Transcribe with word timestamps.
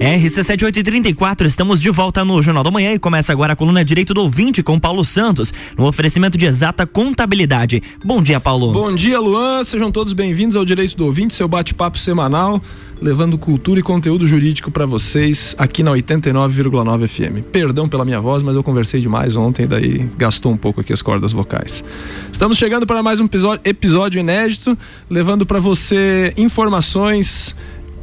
RC7834, 0.00 1.44
estamos 1.44 1.78
de 1.78 1.90
volta 1.90 2.24
no 2.24 2.40
Jornal 2.40 2.64
da 2.64 2.70
Manhã 2.70 2.94
e 2.94 2.98
começa 2.98 3.32
agora 3.32 3.52
a 3.52 3.56
coluna 3.56 3.84
Direito 3.84 4.14
do 4.14 4.22
Ouvinte 4.22 4.62
com 4.62 4.80
Paulo 4.80 5.04
Santos, 5.04 5.52
no 5.76 5.86
oferecimento 5.86 6.38
de 6.38 6.46
exata 6.46 6.86
contabilidade. 6.86 7.82
Bom 8.02 8.22
dia, 8.22 8.40
Paulo. 8.40 8.72
Bom 8.72 8.94
dia, 8.94 9.20
Luan. 9.20 9.62
Sejam 9.62 9.92
todos 9.92 10.14
bem-vindos 10.14 10.56
ao 10.56 10.64
Direito 10.64 10.96
do 10.96 11.04
Ouvinte, 11.04 11.34
seu 11.34 11.46
bate-papo 11.46 11.98
semanal, 11.98 12.62
levando 12.98 13.36
cultura 13.36 13.78
e 13.78 13.82
conteúdo 13.82 14.26
jurídico 14.26 14.70
para 14.70 14.86
vocês 14.86 15.54
aqui 15.58 15.82
na 15.82 15.90
89,9 15.90 17.06
FM. 17.06 17.44
Perdão 17.52 17.86
pela 17.86 18.02
minha 18.02 18.22
voz, 18.22 18.42
mas 18.42 18.56
eu 18.56 18.62
conversei 18.62 19.02
demais 19.02 19.36
ontem, 19.36 19.66
daí 19.66 20.08
gastou 20.16 20.50
um 20.50 20.56
pouco 20.56 20.80
aqui 20.80 20.94
as 20.94 21.02
cordas 21.02 21.30
vocais. 21.30 21.84
Estamos 22.32 22.56
chegando 22.56 22.86
para 22.86 23.02
mais 23.02 23.20
um 23.20 23.28
episódio, 23.64 24.18
inédito, 24.18 24.78
levando 25.10 25.44
para 25.44 25.60
você 25.60 26.32
informações 26.38 27.54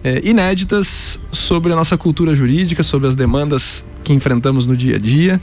é, 0.03 0.21
inéditas 0.23 1.19
sobre 1.31 1.73
a 1.73 1.75
nossa 1.75 1.97
cultura 1.97 2.33
jurídica, 2.35 2.83
sobre 2.83 3.07
as 3.07 3.15
demandas 3.15 3.85
que 4.03 4.13
enfrentamos 4.13 4.65
no 4.65 4.75
dia 4.75 4.95
a 4.95 4.99
dia 4.99 5.41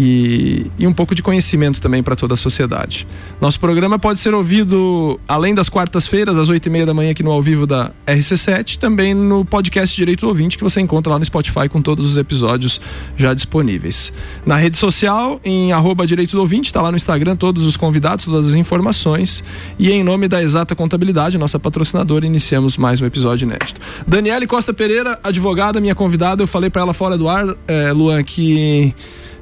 e, 0.00 0.70
e 0.78 0.86
um 0.86 0.92
pouco 0.92 1.12
de 1.12 1.24
conhecimento 1.24 1.80
também 1.80 2.04
para 2.04 2.14
toda 2.14 2.34
a 2.34 2.36
sociedade. 2.36 3.04
Nosso 3.40 3.58
programa 3.58 3.98
pode 3.98 4.20
ser 4.20 4.32
ouvido 4.32 5.18
além 5.26 5.52
das 5.52 5.68
quartas-feiras, 5.68 6.38
às 6.38 6.48
oito 6.48 6.66
e 6.66 6.70
meia 6.70 6.86
da 6.86 6.94
manhã, 6.94 7.10
aqui 7.10 7.24
no 7.24 7.32
ao 7.32 7.42
vivo 7.42 7.66
da 7.66 7.90
RC7, 8.06 8.78
também 8.78 9.12
no 9.12 9.44
podcast 9.44 9.96
Direito 9.96 10.20
do 10.20 10.28
Ouvinte, 10.28 10.56
que 10.56 10.62
você 10.62 10.80
encontra 10.80 11.12
lá 11.12 11.18
no 11.18 11.24
Spotify 11.24 11.68
com 11.68 11.82
todos 11.82 12.08
os 12.08 12.16
episódios 12.16 12.80
já 13.16 13.34
disponíveis. 13.34 14.12
Na 14.46 14.56
rede 14.56 14.76
social, 14.76 15.40
em 15.44 15.72
arroba 15.72 16.06
Direito 16.06 16.30
do 16.30 16.40
Ouvinte, 16.40 16.66
está 16.66 16.80
lá 16.80 16.92
no 16.92 16.96
Instagram 16.96 17.34
todos 17.34 17.66
os 17.66 17.76
convidados, 17.76 18.24
todas 18.24 18.50
as 18.50 18.54
informações. 18.54 19.42
E 19.80 19.90
em 19.90 20.04
nome 20.04 20.28
da 20.28 20.40
Exata 20.40 20.76
Contabilidade, 20.76 21.36
nossa 21.36 21.58
patrocinadora, 21.58 22.24
iniciamos 22.24 22.76
mais 22.76 23.00
um 23.00 23.06
episódio 23.06 23.46
inédito. 23.46 23.80
Daniele 24.06 24.46
Costa 24.46 24.72
Pereira, 24.72 25.18
advogada, 25.24 25.80
minha 25.80 25.96
convidada, 25.96 26.40
eu 26.40 26.46
falei 26.46 26.70
para 26.70 26.82
ela 26.82 26.94
fora 26.94 27.18
do 27.18 27.28
ar, 27.28 27.56
é, 27.66 27.90
Luan, 27.90 28.22
que 28.22 28.94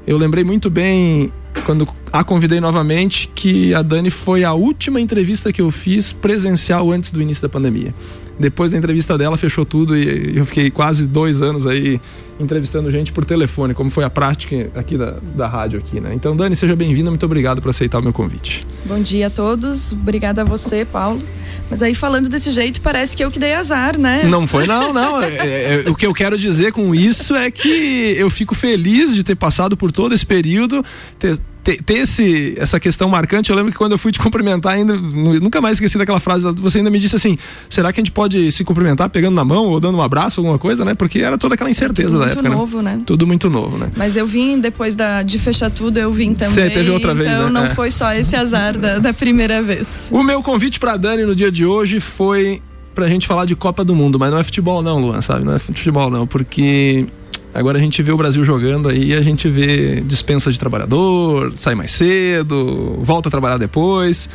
eu 0.07 0.17
lembrei 0.17 0.45
muito 0.45 0.71
bem 0.71 1.33
quando 1.65 1.89
a 2.13 2.23
convidei 2.23 2.61
novamente 2.61 3.29
que 3.35 3.75
a 3.75 3.83
Dani 3.83 4.11
foi 4.11 4.45
a 4.45 4.53
última 4.53 5.01
entrevista 5.01 5.53
que 5.53 5.61
eu 5.61 5.71
fiz 5.71 6.13
presencial 6.13 6.93
antes 6.93 7.11
do 7.11 7.21
início 7.21 7.43
da 7.43 7.49
pandemia. 7.49 7.93
Depois 8.39 8.73
da 8.73 8.79
entrevista 8.79 9.17
dela, 9.17 9.37
fechou 9.37 9.65
tudo 9.65 9.97
e 9.97 10.37
eu 10.37 10.45
fiquei 10.45 10.71
quase 10.71 11.07
dois 11.07 11.41
anos 11.41 11.67
aí 11.67 12.01
entrevistando 12.39 12.91
gente 12.91 13.13
por 13.13 13.25
telefone, 13.25 13.73
como 13.73 13.89
foi 13.89 14.05
a 14.05 14.11
prática 14.11 14.71
aqui 14.75 14.99
da, 14.99 15.17
da 15.35 15.47
rádio 15.47 15.79
aqui, 15.79 16.01
né? 16.01 16.13
Então, 16.13 16.37
Dani, 16.37 16.55
seja 16.55 16.77
bem-vinda, 16.77 17.11
muito 17.11 17.25
obrigado 17.25 17.63
por 17.63 17.71
aceitar 17.71 17.99
o 17.99 18.03
meu 18.03 18.13
convite. 18.13 18.63
Bom 18.85 19.01
dia 19.01 19.29
a 19.29 19.31
todos, 19.31 19.93
obrigada 19.93 20.43
a 20.43 20.45
você, 20.45 20.85
Paulo. 20.85 21.23
Mas 21.71 21.83
aí 21.83 21.95
falando 21.95 22.29
desse 22.29 22.51
jeito, 22.51 22.81
parece 22.81 23.17
que 23.17 23.25
eu 23.25 23.31
que 23.31 23.39
dei 23.39 23.55
azar, 23.55 23.99
né? 23.99 24.25
Não 24.25 24.47
foi, 24.47 24.67
não, 24.67 24.93
não. 24.93 25.17
É, 25.27 25.29
é, 25.29 25.85
é, 25.87 25.91
o 25.91 25.95
que 25.95 26.07
eu 26.07 26.13
quero 26.13 26.37
dizer 26.37 26.73
com 26.73 26.95
isso 26.95 27.35
é 27.35 27.51
que 27.51 28.15
eu 28.19 28.29
fico 28.29 28.55
feliz 28.55 29.15
de 29.15 29.25
ter 29.25 29.35
passado 29.35 29.77
por 29.77 29.91
todo 29.91 30.15
esse 30.15 30.25
período, 30.25 30.85
ter 31.19 31.39
ter, 31.67 31.83
ter 31.83 31.95
esse, 31.95 32.55
essa 32.57 32.79
questão 32.79 33.09
marcante, 33.09 33.51
eu 33.51 33.57
lembro 33.57 33.73
que 33.73 33.79
quando 33.79 33.91
eu 33.93 33.99
fui 33.99 34.13
te 34.13 34.21
cumprimentar, 34.21 34.75
ainda 34.75 34.95
nunca 34.95 35.61
mais 35.61 35.77
esqueci 35.77 35.99
daquela 35.99 36.21
frase, 36.21 36.47
você 36.55 36.79
ainda 36.79 36.91
me 36.91 37.01
disse 37.01 37.17
assim: 37.17 37.37
será 37.69 37.93
que 37.93 37.99
a 37.99 38.03
gente 38.03 38.13
pode 38.13 38.53
se 38.53 38.63
cumprimentar 38.63 39.11
pegando 39.11 39.35
na 39.35 39.45
mão 39.45 39.65
ou 39.65 39.81
dando 39.81 39.99
um 39.99 40.03
abraço, 40.03 40.39
alguma 40.39 40.61
coisa, 40.61 40.85
né? 40.85 40.95
Porque 40.95 41.19
era 41.19 41.37
toda 41.37 41.57
aquela 41.57 41.69
incerteza 41.69 42.19
da 42.19 42.27
época. 42.27 42.45
Tudo 42.45 42.55
novo, 42.55 42.83
né? 42.83 42.97
né? 42.97 43.03
Tudo 43.05 43.27
muito 43.27 43.51
novo, 43.51 43.77
né? 43.77 43.91
Mas 43.97 44.17
eu 44.17 44.27
vim 44.29 44.61
depois 44.61 44.95
da, 44.95 45.25
de 45.25 45.41
fechar 45.41 45.69
tudo, 45.69 45.99
eu 45.99 46.13
vim 46.13 46.35
também. 46.35 46.55
Você 46.55 46.71
teve 46.71 46.89
outra 46.89 47.13
vez, 47.13 47.29
Então 47.29 47.47
né? 47.47 47.51
não 47.51 47.65
é. 47.65 47.75
foi 47.75 47.91
só 47.91 48.13
esse 48.13 48.37
azar 48.37 48.79
da, 48.79 49.01
da 49.01 49.13
primeira 49.13 49.61
vez. 49.61 50.09
O 50.13 50.23
meu 50.23 50.45
convite 50.45 50.79
para 50.79 50.97
Dani 50.97 51.25
no 51.25 51.35
dia 51.35 51.51
de 51.51 51.67
hoje 51.67 51.99
foi 51.99 52.63
pra 52.95 53.09
gente 53.09 53.27
falar 53.27 53.45
de 53.45 53.57
Copa 53.57 53.85
do 53.85 53.95
Mundo, 53.95 54.19
mas 54.19 54.31
não 54.31 54.39
é 54.39 54.45
futebol 54.45 54.83
não, 54.83 55.01
Luan, 55.01 55.21
sabe? 55.21 55.45
Não 55.45 55.55
é 55.55 55.59
futebol 55.59 56.11
não, 56.11 56.27
porque 56.27 57.07
Agora 57.57 57.79
a 57.79 57.81
gente 57.81 58.03
vê 58.03 58.13
o 58.13 58.17
Brasil 58.17 58.45
jogando 58.45 58.89
aí, 58.89 59.15
a 59.15 59.23
gente 59.23 59.49
vê 59.49 60.03
dispensa 60.03 60.53
de 60.53 60.59
trabalhador, 60.59 61.53
sai 61.57 61.75
mais 61.75 61.91
cedo, 61.93 62.99
volta 63.01 63.29
a 63.29 63.31
trabalhar 63.31 63.57
depois. 63.57 64.29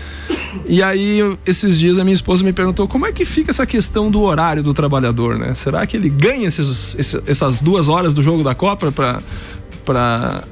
E 0.66 0.82
aí, 0.82 1.20
esses 1.46 1.78
dias 1.78 2.00
a 2.00 2.04
minha 2.04 2.16
esposa 2.16 2.44
me 2.44 2.52
perguntou 2.52 2.88
como 2.88 3.06
é 3.06 3.12
que 3.12 3.24
fica 3.24 3.52
essa 3.52 3.66
questão 3.66 4.10
do 4.10 4.22
horário 4.22 4.64
do 4.64 4.74
trabalhador, 4.74 5.38
né? 5.38 5.54
Será 5.54 5.86
que 5.86 5.96
ele 5.96 6.10
ganha 6.10 6.48
esses, 6.48 6.98
essas 7.28 7.62
duas 7.62 7.88
horas 7.88 8.14
do 8.14 8.24
jogo 8.24 8.44
da 8.44 8.56
Copa 8.56 8.92
para 8.92 10.44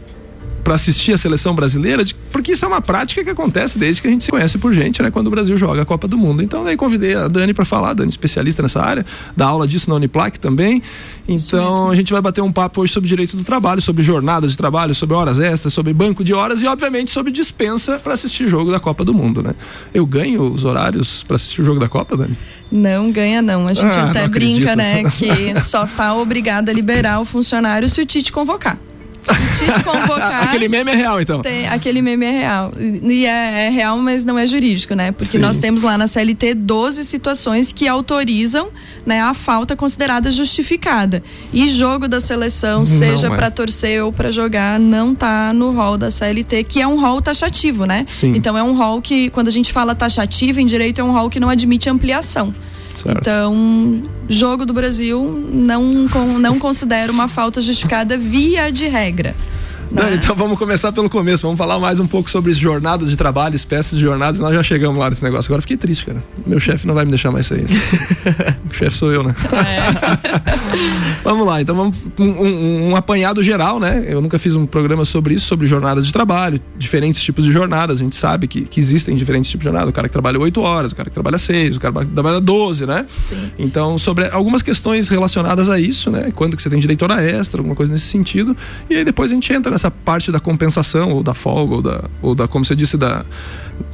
para 0.70 0.76
assistir 0.76 1.14
a 1.14 1.18
seleção 1.18 1.56
brasileira, 1.56 2.06
porque 2.32 2.52
isso 2.52 2.64
é 2.64 2.68
uma 2.68 2.80
prática 2.80 3.24
que 3.24 3.30
acontece 3.32 3.80
desde 3.80 4.04
que 4.04 4.08
a 4.08 4.12
gente 4.12 4.24
se 4.24 4.30
conhece 4.30 4.60
por 4.60 4.72
gente, 4.72 5.02
né? 5.02 5.10
Quando 5.10 5.26
o 5.26 5.32
Brasil 5.32 5.58
joga 5.58 5.82
a 5.82 5.86
Copa 5.86 6.08
do 6.08 6.16
Mundo. 6.16 6.44
Então, 6.44 6.64
daí 6.64 6.78
convidei 6.78 7.16
a 7.16 7.28
Dani 7.28 7.56
para 7.56 7.66
falar, 7.66 7.90
a 7.90 7.94
Dani 7.96 8.12
especialista 8.12 8.62
nessa 8.62 8.80
área, 8.80 9.04
dá 9.36 9.48
aula 9.48 9.68
disso 9.68 9.90
na 9.90 9.96
Uniplac 9.96 10.40
também. 10.40 10.80
Então, 11.28 11.90
a 11.90 11.96
gente 11.96 12.14
vai 12.14 12.22
bater 12.22 12.42
um 12.42 12.52
papo 12.52 12.82
hoje 12.82 12.94
sobre 12.94 13.10
direito 13.10 13.36
do 13.36 13.44
trabalho, 13.44 13.82
sobre 13.82 14.04
jornadas 14.04 14.52
de 14.52 14.58
trabalho, 14.58 14.94
sobre 14.94 15.16
horas 15.16 15.40
extras, 15.40 15.74
sobre 15.74 15.92
banco 15.92 16.24
de 16.24 16.36
horas 16.36 16.62
e, 16.62 16.68
obviamente, 16.68 17.10
sobre 17.10 17.32
dispensa 17.32 17.98
para 17.98 18.14
assistir 18.14 18.48
jogo 18.48 18.70
da 18.70 18.80
Copa 18.80 19.04
do 19.04 19.12
Mundo, 19.12 19.42
né? 19.42 19.56
Eu 19.92 20.06
ganho 20.06 20.54
os 20.54 20.66
horários 20.66 21.24
para 21.24 21.38
assistir 21.38 21.62
o 21.62 21.66
jogo 21.66 21.80
da 21.80 21.90
Copa, 21.90 22.16
Dani? 22.16 22.38
Não 22.72 23.12
ganha, 23.12 23.42
não. 23.42 23.68
A 23.68 23.74
gente 23.74 23.98
ah, 23.98 24.12
até 24.12 24.28
brinca, 24.28 24.76
né? 24.76 25.04
Que 25.18 25.60
só 25.62 25.88
tá 25.88 26.14
obrigado 26.14 26.70
a 26.70 26.74
liberar 26.74 27.20
o 27.20 27.26
funcionário 27.26 27.90
se 27.90 28.00
o 28.00 28.06
Tite 28.06 28.32
convocar. 28.32 28.78
Tite 29.58 29.84
convocar. 29.84 30.44
aquele 30.44 30.68
meme 30.68 30.92
é 30.92 30.96
real, 30.96 31.22
então. 31.22 31.42
Tem, 31.42 31.68
aquele 31.68 32.02
meme 32.02 32.26
é 32.26 32.32
real. 32.32 32.72
E 32.78 33.26
é, 33.26 33.68
é, 33.68 33.70
real, 33.70 33.98
mas 33.98 34.24
não 34.24 34.38
é 34.38 34.46
jurídico, 34.48 34.94
né? 34.96 35.12
Porque 35.12 35.38
Sim. 35.38 35.40
nós 35.40 35.58
temos 35.60 35.84
lá 35.84 35.98
na 35.98 36.08
CLT 36.08 36.54
12 36.54 37.06
situações 37.06 37.72
que 37.72 37.88
autorizam 37.88 38.70
né, 39.06 39.22
a 39.22 39.34
falta 39.34 39.76
considerada 39.76 40.30
justificada. 40.32 41.24
E 41.54 41.70
jogo 41.70 42.08
da 42.08 42.20
seleção, 42.20 42.86
seja 42.86 43.28
é. 43.28 43.30
para 43.30 43.52
torcer 43.52 44.04
ou 44.04 44.12
para 44.12 44.32
jogar, 44.32 44.80
não 44.80 45.14
tá 45.16 45.54
no 45.54 45.72
rol 45.72 45.98
da 45.98 46.12
CLT, 46.12 46.64
que 46.64 46.82
é 46.82 46.88
um 46.88 47.00
rol 47.00 47.22
taxativo, 47.22 47.86
né? 47.86 48.06
Sim. 48.08 48.34
Então 48.36 48.58
é 48.58 48.64
um 48.64 48.76
rol 48.76 49.02
que, 49.02 49.30
quando 49.30 49.48
a 49.48 49.52
gente 49.52 49.72
fala 49.72 49.96
taxativo 49.96 50.60
em 50.60 50.66
direito, 50.66 51.02
é 51.02 51.04
um 51.04 51.12
rol 51.12 51.30
que 51.30 51.40
não 51.40 51.50
admite 51.50 51.90
ampliação. 51.90 52.54
Certo. 53.02 53.20
Então, 53.22 54.04
jogo 54.28 54.66
do 54.66 54.74
Brasil 54.74 55.48
não, 55.52 55.84
não 56.40 56.60
considera 56.60 57.12
uma 57.12 57.28
falta 57.28 57.62
justificada 57.62 58.18
via 58.18 58.72
de 58.72 58.88
regra. 58.88 59.36
Não, 59.92 60.04
Né? 60.04 60.16
então 60.16 60.36
vamos 60.36 60.58
começar 60.58 60.92
pelo 60.92 61.10
começo. 61.10 61.44
Vamos 61.44 61.58
falar 61.58 61.80
mais 61.80 62.00
um 62.00 62.08
pouco 62.08 62.30
sobre 62.30 62.54
jornadas 62.54 63.10
de 63.10 63.16
trabalho, 63.16 63.56
espécies 63.56 63.98
de 63.98 64.04
jornadas. 64.04 64.40
Nós 64.40 64.54
já 64.54 64.62
chegamos 64.64 65.00
lá 65.00 65.10
nesse 65.10 65.24
negócio. 65.24 65.50
Agora 65.50 65.62
fiquei 65.62 65.78
triste, 65.78 66.06
cara. 66.06 66.24
Meu 66.46 66.60
chefe 66.60 66.86
não 66.86 66.94
vai 66.94 67.06
me 67.06 67.10
deixar 67.10 67.32
mais 67.32 67.48
sair. 67.48 67.66
o 68.70 68.74
chefe 68.74 68.96
sou 68.96 69.12
eu, 69.12 69.24
né? 69.24 69.34
É. 69.52 71.20
vamos 71.24 71.46
lá, 71.46 71.62
então 71.62 71.76
vamos 71.76 71.98
um, 72.18 72.24
um, 72.24 72.90
um, 72.90 72.96
apanhado 72.96 73.42
geral, 73.42 73.80
né? 73.80 74.04
Eu 74.08 74.22
nunca 74.22 74.38
fiz 74.38 74.56
um 74.56 74.66
programa 74.66 75.06
sobre 75.06 75.34
isso, 75.34 75.46
sobre 75.46 75.66
jornadas 75.66 76.06
de 76.06 76.14
trabalho, 76.14 76.60
diferentes 76.78 77.22
tipos 77.22 77.44
de 77.44 77.52
jornadas. 77.52 78.00
A 78.00 78.04
gente 78.04 78.16
sabe 78.16 78.48
que, 78.48 78.62
que 78.62 78.80
existem 78.80 79.16
diferentes 79.16 79.50
tipos 79.50 79.64
de 79.64 79.72
jornada. 79.72 79.90
O 79.90 79.94
cara 79.94 80.08
que 80.08 80.14
trabalha 80.14 80.40
8 80.40 80.62
horas, 80.62 80.92
o 80.92 80.96
cara 80.96 81.10
que 81.10 81.14
trabalha 81.14 81.38
6, 81.38 81.78
o 81.78 81.80
cara 81.80 82.06
que 82.06 82.12
trabalha 82.12 82.40
12, 82.40 82.86
né? 82.86 83.06
Sim. 83.10 83.52
Então, 83.58 83.98
sobre 83.98 84.28
algumas 84.30 84.62
questões 84.62 85.10
relacionadas 85.10 85.70
a 85.70 85.80
isso, 85.80 86.12
né? 86.12 86.32
Quando 86.36 86.56
que 86.56 86.62
você 86.62 86.70
tem 86.70 86.80
direito 86.80 87.04
a 87.04 87.14
hora 87.14 87.24
extra, 87.24 87.60
alguma 87.60 87.76
coisa 87.76 87.92
nesse 87.92 88.06
sentido. 88.06 88.56
E 88.90 88.96
aí 88.96 89.04
depois 89.04 89.32
a 89.32 89.34
gente 89.34 89.52
entra 89.52 89.79
nessa 89.80 89.90
parte 89.90 90.32
da 90.32 90.40
compensação, 90.40 91.14
ou 91.14 91.24
da 91.24 91.34
folga, 91.34 91.76
ou 91.76 91.82
da, 91.82 92.04
ou 92.22 92.36
da 92.36 92.48
como 92.48 92.66
você 92.66 92.76
disse, 92.76 92.98
da, 92.98 93.24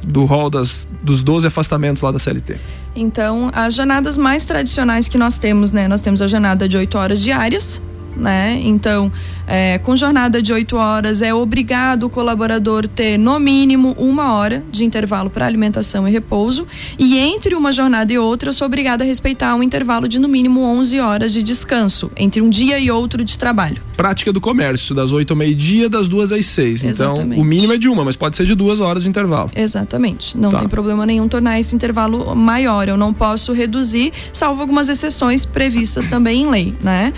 do 0.04 0.24
rol 0.24 0.50
das, 0.50 0.88
dos 1.02 1.22
12 1.22 1.46
afastamentos 1.46 2.02
lá 2.02 2.10
da 2.10 2.18
CLT. 2.18 2.58
Então, 2.94 3.50
as 3.54 3.74
jornadas 3.74 4.16
mais 4.16 4.44
tradicionais 4.44 5.08
que 5.08 5.16
nós 5.16 5.38
temos, 5.38 5.70
né? 5.70 5.86
Nós 5.86 6.00
temos 6.00 6.20
a 6.20 6.26
jornada 6.26 6.68
de 6.68 6.76
8 6.76 6.98
horas 6.98 7.22
diárias, 7.22 7.80
né? 8.16 8.60
Então, 8.64 9.12
é, 9.46 9.78
com 9.78 9.94
jornada 9.96 10.40
de 10.42 10.52
8 10.52 10.76
horas, 10.76 11.22
é 11.22 11.32
obrigado 11.34 12.04
o 12.04 12.10
colaborador 12.10 12.88
ter 12.88 13.18
no 13.18 13.38
mínimo 13.38 13.94
uma 13.98 14.32
hora 14.32 14.62
de 14.72 14.84
intervalo 14.84 15.30
para 15.30 15.46
alimentação 15.46 16.08
e 16.08 16.10
repouso. 16.10 16.66
E 16.98 17.16
entre 17.18 17.54
uma 17.54 17.72
jornada 17.72 18.12
e 18.12 18.18
outra, 18.18 18.48
eu 18.48 18.52
sou 18.52 18.66
obrigada 18.66 19.04
a 19.04 19.06
respeitar 19.06 19.54
um 19.54 19.62
intervalo 19.62 20.08
de 20.08 20.18
no 20.18 20.28
mínimo 20.28 20.62
11 20.62 20.98
horas 21.00 21.32
de 21.32 21.42
descanso 21.42 22.10
entre 22.16 22.40
um 22.40 22.48
dia 22.50 22.78
e 22.78 22.90
outro 22.90 23.22
de 23.24 23.38
trabalho. 23.38 23.80
Prática 23.96 24.32
do 24.32 24.40
comércio, 24.40 24.94
das 24.94 25.12
8 25.12 25.30
ao 25.32 25.36
meio-dia, 25.36 25.88
das 25.88 26.08
duas 26.08 26.32
às 26.32 26.46
6. 26.46 26.84
Então, 26.84 27.14
o 27.14 27.44
mínimo 27.44 27.72
é 27.72 27.78
de 27.78 27.88
uma, 27.88 28.04
mas 28.04 28.16
pode 28.16 28.36
ser 28.36 28.44
de 28.46 28.54
duas 28.54 28.80
horas 28.80 29.04
de 29.04 29.08
intervalo. 29.08 29.50
Exatamente. 29.54 30.36
Não 30.36 30.50
Tá. 30.50 30.58
tem 30.58 30.68
problema 30.68 31.04
nenhum 31.06 31.28
tornar 31.28 31.58
esse 31.60 31.74
intervalo 31.74 32.34
maior. 32.34 32.88
Eu 32.88 32.96
não 32.96 33.12
posso 33.12 33.52
reduzir, 33.52 34.12
salvo 34.32 34.60
algumas 34.60 34.88
exceções 34.88 35.44
previstas 35.44 36.08
também 36.08 36.42
em 36.42 36.50
lei, 36.50 36.74
né? 36.82 37.12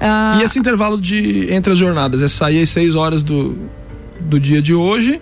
Ah, 0.00 0.38
E 0.40 0.44
esse 0.44 0.58
intervalo 0.58 1.00
de 1.00 1.52
entre 1.52 1.72
as 1.72 1.78
jornadas 1.78 2.22
é 2.22 2.28
sair 2.28 2.62
às 2.62 2.68
6 2.70 2.94
horas 2.94 3.22
do, 3.22 3.56
do 4.20 4.38
dia 4.40 4.60
de 4.60 4.74
hoje 4.74 5.20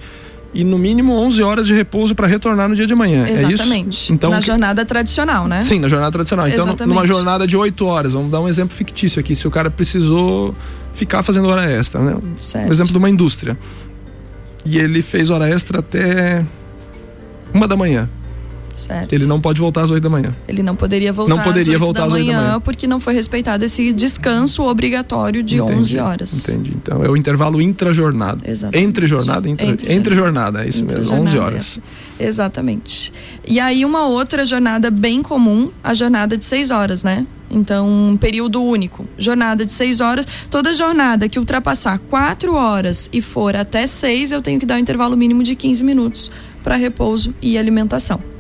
e 0.55 0.65
no 0.65 0.79
mínimo 0.79 1.13
11 1.15 1.43
horas 1.43 1.67
de 1.67 1.75
repouso 1.75 2.15
para 2.15 2.27
retornar 2.27 2.69
no 2.69 2.75
dia 2.77 2.87
de 2.87 2.93
amanhã. 2.93 3.25
É 3.27 3.33
Exatamente. 3.33 3.89
isso? 4.05 4.13
Então, 4.13 4.31
Na 4.31 4.39
que- 4.41 4.47
jornada 4.47 4.85
tradicional, 4.85 5.49
né? 5.49 5.63
Sim, 5.63 5.79
na 5.79 5.89
jornada 5.89 6.13
tradicional. 6.13 6.47
Então, 6.47 6.65
Exatamente. 6.67 6.95
numa 6.95 7.07
jornada 7.07 7.47
de 7.47 7.57
8 7.57 7.85
horas, 7.87 8.13
vamos 8.13 8.31
dar 8.31 8.41
um 8.41 8.49
exemplo 8.49 8.75
fictício 8.77 9.19
aqui. 9.19 9.35
Se 9.35 9.47
o 9.49 9.51
cara 9.51 9.71
precisou 9.71 10.55
ficar 10.95 11.23
fazendo 11.23 11.49
hora 11.49 11.71
extra, 11.71 12.01
né? 12.03 12.17
Certo. 12.39 12.69
Um 12.69 12.73
exemplo 12.73 12.93
de 12.93 12.99
uma 12.99 13.09
indústria. 13.09 13.57
E 14.65 14.79
ele 14.79 15.01
fez 15.03 15.31
hora 15.31 15.49
extra 15.49 15.81
até 15.81 16.45
uma 17.53 17.67
da 17.67 17.77
manhã. 17.77 18.09
Certo. 18.75 19.13
Ele 19.13 19.27
não 19.27 19.41
pode 19.41 19.61
voltar 19.61 19.83
às 19.83 19.91
8 19.91 20.03
da 20.03 20.09
manhã. 20.09 20.35
Ele 20.49 20.63
não 20.63 20.75
poderia 20.75 21.13
voltar, 21.13 21.35
Não 21.37 21.43
poderia 21.43 21.77
às 21.77 21.81
8 21.81 21.85
voltar 21.85 22.01
da 22.01 22.07
às 22.07 22.13
oito 22.15 22.27
da 22.27 22.33
manhã, 22.33 22.61
porque 22.61 22.87
não 22.87 22.99
foi 23.01 23.15
respeitado 23.15 23.65
esse 23.65 23.93
descanso 23.93 24.63
obrigatório 24.63 25.43
de 25.43 25.57
Entendi, 25.57 25.73
11 25.81 25.99
horas. 25.99 26.49
Entendi. 26.49 26.73
Então 26.75 27.05
é 27.05 27.09
o 27.09 27.17
intervalo 27.17 27.61
intra-jornada. 27.61 28.41
Exatamente. 28.45 28.89
Entre 28.89 29.07
jornada, 29.07 29.49
intra, 29.49 29.67
Entre 29.67 29.93
entre, 29.93 30.15
jornada. 30.15 30.65
é 30.65 30.69
isso 30.69 30.83
Entre 30.83 30.97
mesmo, 30.97 31.11
jornada, 31.11 31.29
11 31.31 31.39
horas. 31.39 31.57
essa. 31.57 31.83
Exatamente. 32.19 33.13
E 33.47 33.61
aí 33.61 33.85
uma 33.85 34.07
outra 34.07 34.45
jornada 34.45 34.91
bem 34.91 35.23
comum, 35.23 35.71
a 35.83 35.95
jornada 35.95 36.37
de 36.37 36.45
6 36.45 36.71
horas, 36.71 37.03
né? 37.03 37.27
Então, 37.51 37.87
um 37.87 38.17
período 38.17 38.63
único. 38.63 39.07
Jornada 39.19 39.67
de 39.67 39.73
6 39.73 40.01
horas. 40.01 40.27
Toda 40.51 40.73
jornada 40.73 41.29
que 41.29 41.39
ultrapassar 41.39 41.99
4 41.99 42.55
horas 42.55 43.11
e 43.13 43.21
for 43.21 43.55
até 43.55 43.87
6, 43.87 44.33
eu 44.33 44.41
tenho 44.41 44.59
que 44.59 44.65
dar 44.65 44.77
um 44.77 44.79
intervalo 44.79 45.17
mínimo 45.17 45.43
de 45.43 45.55
15 45.55 45.85
minutos 45.85 46.31
para 46.65 46.77
repouso 46.77 47.35
e 47.43 47.59
alimentação. 47.59 48.32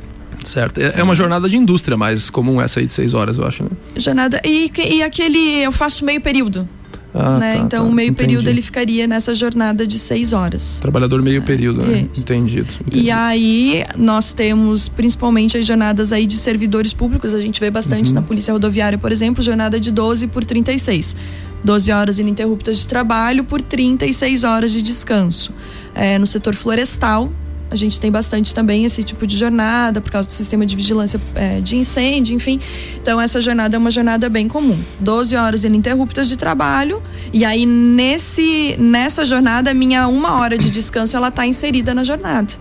Certo. 0.44 0.80
É 0.80 0.94
é 0.96 1.02
uma 1.02 1.14
jornada 1.14 1.48
de 1.48 1.56
indústria 1.56 1.96
mais 1.96 2.30
comum 2.30 2.60
essa 2.60 2.80
aí 2.80 2.86
de 2.86 2.92
6 2.92 3.14
horas, 3.14 3.38
eu 3.38 3.44
acho, 3.46 3.62
né? 3.64 3.70
Jornada. 3.96 4.40
E, 4.44 4.70
e 4.90 5.02
aquele. 5.02 5.62
Eu 5.62 5.72
faço 5.72 6.04
meio 6.04 6.20
período. 6.20 6.68
Ah, 7.14 7.38
né? 7.38 7.52
tá, 7.52 7.58
então, 7.58 7.84
tá. 7.84 7.90
o 7.90 7.92
meio 7.92 8.08
Entendi. 8.08 8.26
período 8.26 8.48
ele 8.48 8.62
ficaria 8.62 9.06
nessa 9.06 9.34
jornada 9.34 9.86
de 9.86 9.98
6 9.98 10.32
horas. 10.32 10.78
Trabalhador 10.80 11.20
meio 11.20 11.42
período, 11.42 11.82
né? 11.82 12.06
Entendido. 12.16 12.68
entendi. 12.86 13.04
E 13.06 13.10
aí 13.10 13.84
nós 13.98 14.32
temos 14.32 14.88
principalmente 14.88 15.58
as 15.58 15.66
jornadas 15.66 16.10
aí 16.10 16.26
de 16.26 16.36
servidores 16.36 16.94
públicos, 16.94 17.34
a 17.34 17.40
gente 17.40 17.60
vê 17.60 17.70
bastante 17.70 18.08
Uhum. 18.08 18.14
na 18.14 18.22
Polícia 18.22 18.50
Rodoviária, 18.52 18.96
por 18.96 19.12
exemplo, 19.12 19.42
jornada 19.42 19.78
de 19.78 19.90
12 19.90 20.26
por 20.28 20.42
36. 20.42 21.14
12 21.62 21.92
horas 21.92 22.18
ininterruptas 22.18 22.78
de 22.78 22.88
trabalho 22.88 23.44
por 23.44 23.60
36 23.60 24.42
horas 24.42 24.72
de 24.72 24.80
descanso. 24.80 25.52
É, 25.94 26.18
no 26.18 26.26
setor 26.26 26.54
florestal, 26.54 27.30
a 27.72 27.76
gente 27.76 27.98
tem 27.98 28.10
bastante 28.10 28.54
também 28.54 28.84
esse 28.84 29.02
tipo 29.02 29.26
de 29.26 29.34
jornada, 29.36 29.98
por 30.00 30.12
causa 30.12 30.28
do 30.28 30.32
sistema 30.32 30.66
de 30.66 30.76
vigilância 30.76 31.18
é, 31.34 31.58
de 31.60 31.74
incêndio, 31.76 32.34
enfim. 32.36 32.60
Então, 33.00 33.18
essa 33.18 33.40
jornada 33.40 33.74
é 33.76 33.78
uma 33.78 33.90
jornada 33.90 34.28
bem 34.28 34.46
comum. 34.46 34.78
12 35.00 35.34
horas 35.34 35.64
ininterruptas 35.64 36.28
de 36.28 36.36
trabalho. 36.36 37.02
E 37.32 37.44
aí, 37.44 37.64
nesse, 37.64 38.76
nessa 38.78 39.24
jornada, 39.24 39.72
minha 39.72 40.06
uma 40.06 40.34
hora 40.38 40.58
de 40.58 40.68
descanso 40.70 41.16
ela 41.16 41.28
está 41.28 41.46
inserida 41.46 41.94
na 41.94 42.04
jornada. 42.04 42.52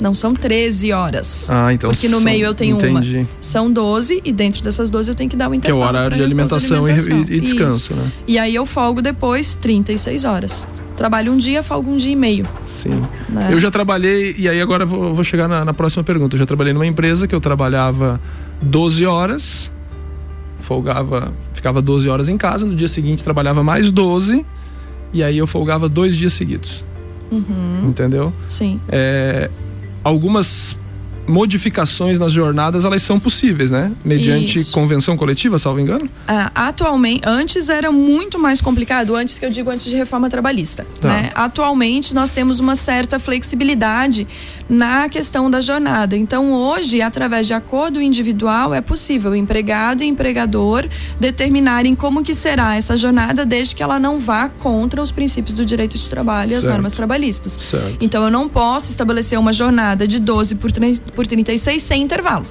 Não 0.00 0.14
são 0.14 0.34
13 0.34 0.92
horas. 0.92 1.48
Ah, 1.48 1.72
então 1.72 1.90
Porque 1.90 2.08
no 2.08 2.16
são- 2.16 2.24
meio 2.24 2.44
eu 2.44 2.52
tenho 2.54 2.76
entendi. 2.76 3.18
uma. 3.18 3.26
São 3.40 3.70
12 3.72 4.20
e 4.24 4.32
dentro 4.32 4.62
dessas 4.62 4.90
12 4.90 5.10
eu 5.10 5.14
tenho 5.14 5.30
que 5.30 5.36
dar 5.36 5.46
um 5.48 5.52
Que 5.52 5.56
é 5.56 5.58
intervalo. 5.58 5.84
o 5.84 5.88
horário 5.88 6.16
de 6.16 6.22
alimentação, 6.22 6.86
e- 6.86 6.90
alimentação. 6.90 7.24
E, 7.28 7.36
e 7.36 7.40
descanso, 7.40 7.78
Isso. 7.78 7.94
né? 7.94 8.12
E 8.26 8.36
aí 8.38 8.54
eu 8.54 8.66
folgo 8.66 9.00
depois 9.00 9.54
36 9.54 10.24
horas. 10.24 10.66
Trabalho 10.96 11.32
um 11.32 11.36
dia, 11.36 11.62
folgo 11.62 11.90
um 11.90 11.96
dia 11.96 12.12
e 12.12 12.16
meio. 12.16 12.46
Sim. 12.66 13.02
Né? 13.28 13.48
Eu 13.50 13.58
já 13.58 13.70
trabalhei, 13.70 14.34
e 14.38 14.48
aí 14.48 14.60
agora 14.60 14.86
vou, 14.86 15.12
vou 15.12 15.24
chegar 15.24 15.48
na, 15.48 15.64
na 15.64 15.74
próxima 15.74 16.04
pergunta. 16.04 16.36
Eu 16.36 16.38
já 16.38 16.46
trabalhei 16.46 16.72
numa 16.72 16.86
empresa 16.86 17.26
que 17.26 17.34
eu 17.34 17.40
trabalhava 17.40 18.20
12 18.62 19.04
horas, 19.04 19.70
folgava, 20.60 21.32
ficava 21.52 21.82
12 21.82 22.08
horas 22.08 22.28
em 22.28 22.38
casa, 22.38 22.64
no 22.64 22.76
dia 22.76 22.88
seguinte 22.88 23.24
trabalhava 23.24 23.64
mais 23.64 23.90
12, 23.90 24.46
e 25.12 25.22
aí 25.22 25.38
eu 25.38 25.46
folgava 25.46 25.88
dois 25.88 26.16
dias 26.16 26.32
seguidos. 26.32 26.84
Uhum, 27.30 27.88
Entendeu? 27.88 28.32
sim. 28.46 28.80
É, 28.88 29.50
algumas 30.04 30.76
modificações 31.26 32.18
nas 32.18 32.32
jornadas 32.32 32.84
elas 32.84 33.02
são 33.02 33.18
possíveis, 33.18 33.70
né? 33.70 33.92
Mediante 34.04 34.58
Isso. 34.58 34.72
convenção 34.72 35.16
coletiva, 35.16 35.58
salvo 35.58 35.80
engano. 35.80 36.08
Ah, 36.26 36.50
atualmente, 36.54 37.22
antes 37.26 37.68
era 37.68 37.90
muito 37.90 38.38
mais 38.38 38.60
complicado, 38.60 39.14
antes 39.14 39.38
que 39.38 39.46
eu 39.46 39.50
digo 39.50 39.70
antes 39.70 39.86
de 39.86 39.96
reforma 39.96 40.28
trabalhista. 40.28 40.86
Tá. 41.00 41.08
Né? 41.08 41.30
Atualmente 41.34 42.14
nós 42.14 42.30
temos 42.30 42.60
uma 42.60 42.74
certa 42.74 43.18
flexibilidade 43.18 44.26
na 44.68 45.08
questão 45.08 45.50
da 45.50 45.60
jornada. 45.60 46.16
Então 46.16 46.52
hoje, 46.52 47.02
através 47.02 47.46
de 47.46 47.54
acordo 47.54 48.00
individual, 48.00 48.72
é 48.74 48.80
possível 48.80 49.34
empregado 49.34 50.02
e 50.02 50.06
empregador 50.06 50.86
determinarem 51.20 51.94
como 51.94 52.22
que 52.22 52.34
será 52.34 52.76
essa 52.76 52.96
jornada, 52.96 53.44
desde 53.44 53.74
que 53.74 53.82
ela 53.82 53.98
não 53.98 54.18
vá 54.18 54.48
contra 54.48 55.02
os 55.02 55.10
princípios 55.10 55.54
do 55.54 55.64
direito 55.64 55.98
de 55.98 56.08
trabalho 56.08 56.52
e 56.52 56.54
as 56.54 56.62
Certo. 56.62 56.72
normas 56.72 56.92
trabalhistas. 56.92 57.52
Certo. 57.52 57.98
Então 58.00 58.24
eu 58.24 58.30
não 58.30 58.48
posso 58.48 58.90
estabelecer 58.90 59.38
uma 59.38 59.52
jornada 59.52 60.06
de 60.06 60.18
12 60.18 60.54
por, 60.56 60.72
3, 60.72 60.98
por 61.14 61.26
36 61.26 61.82
sem 61.82 62.02
intervalo. 62.02 62.46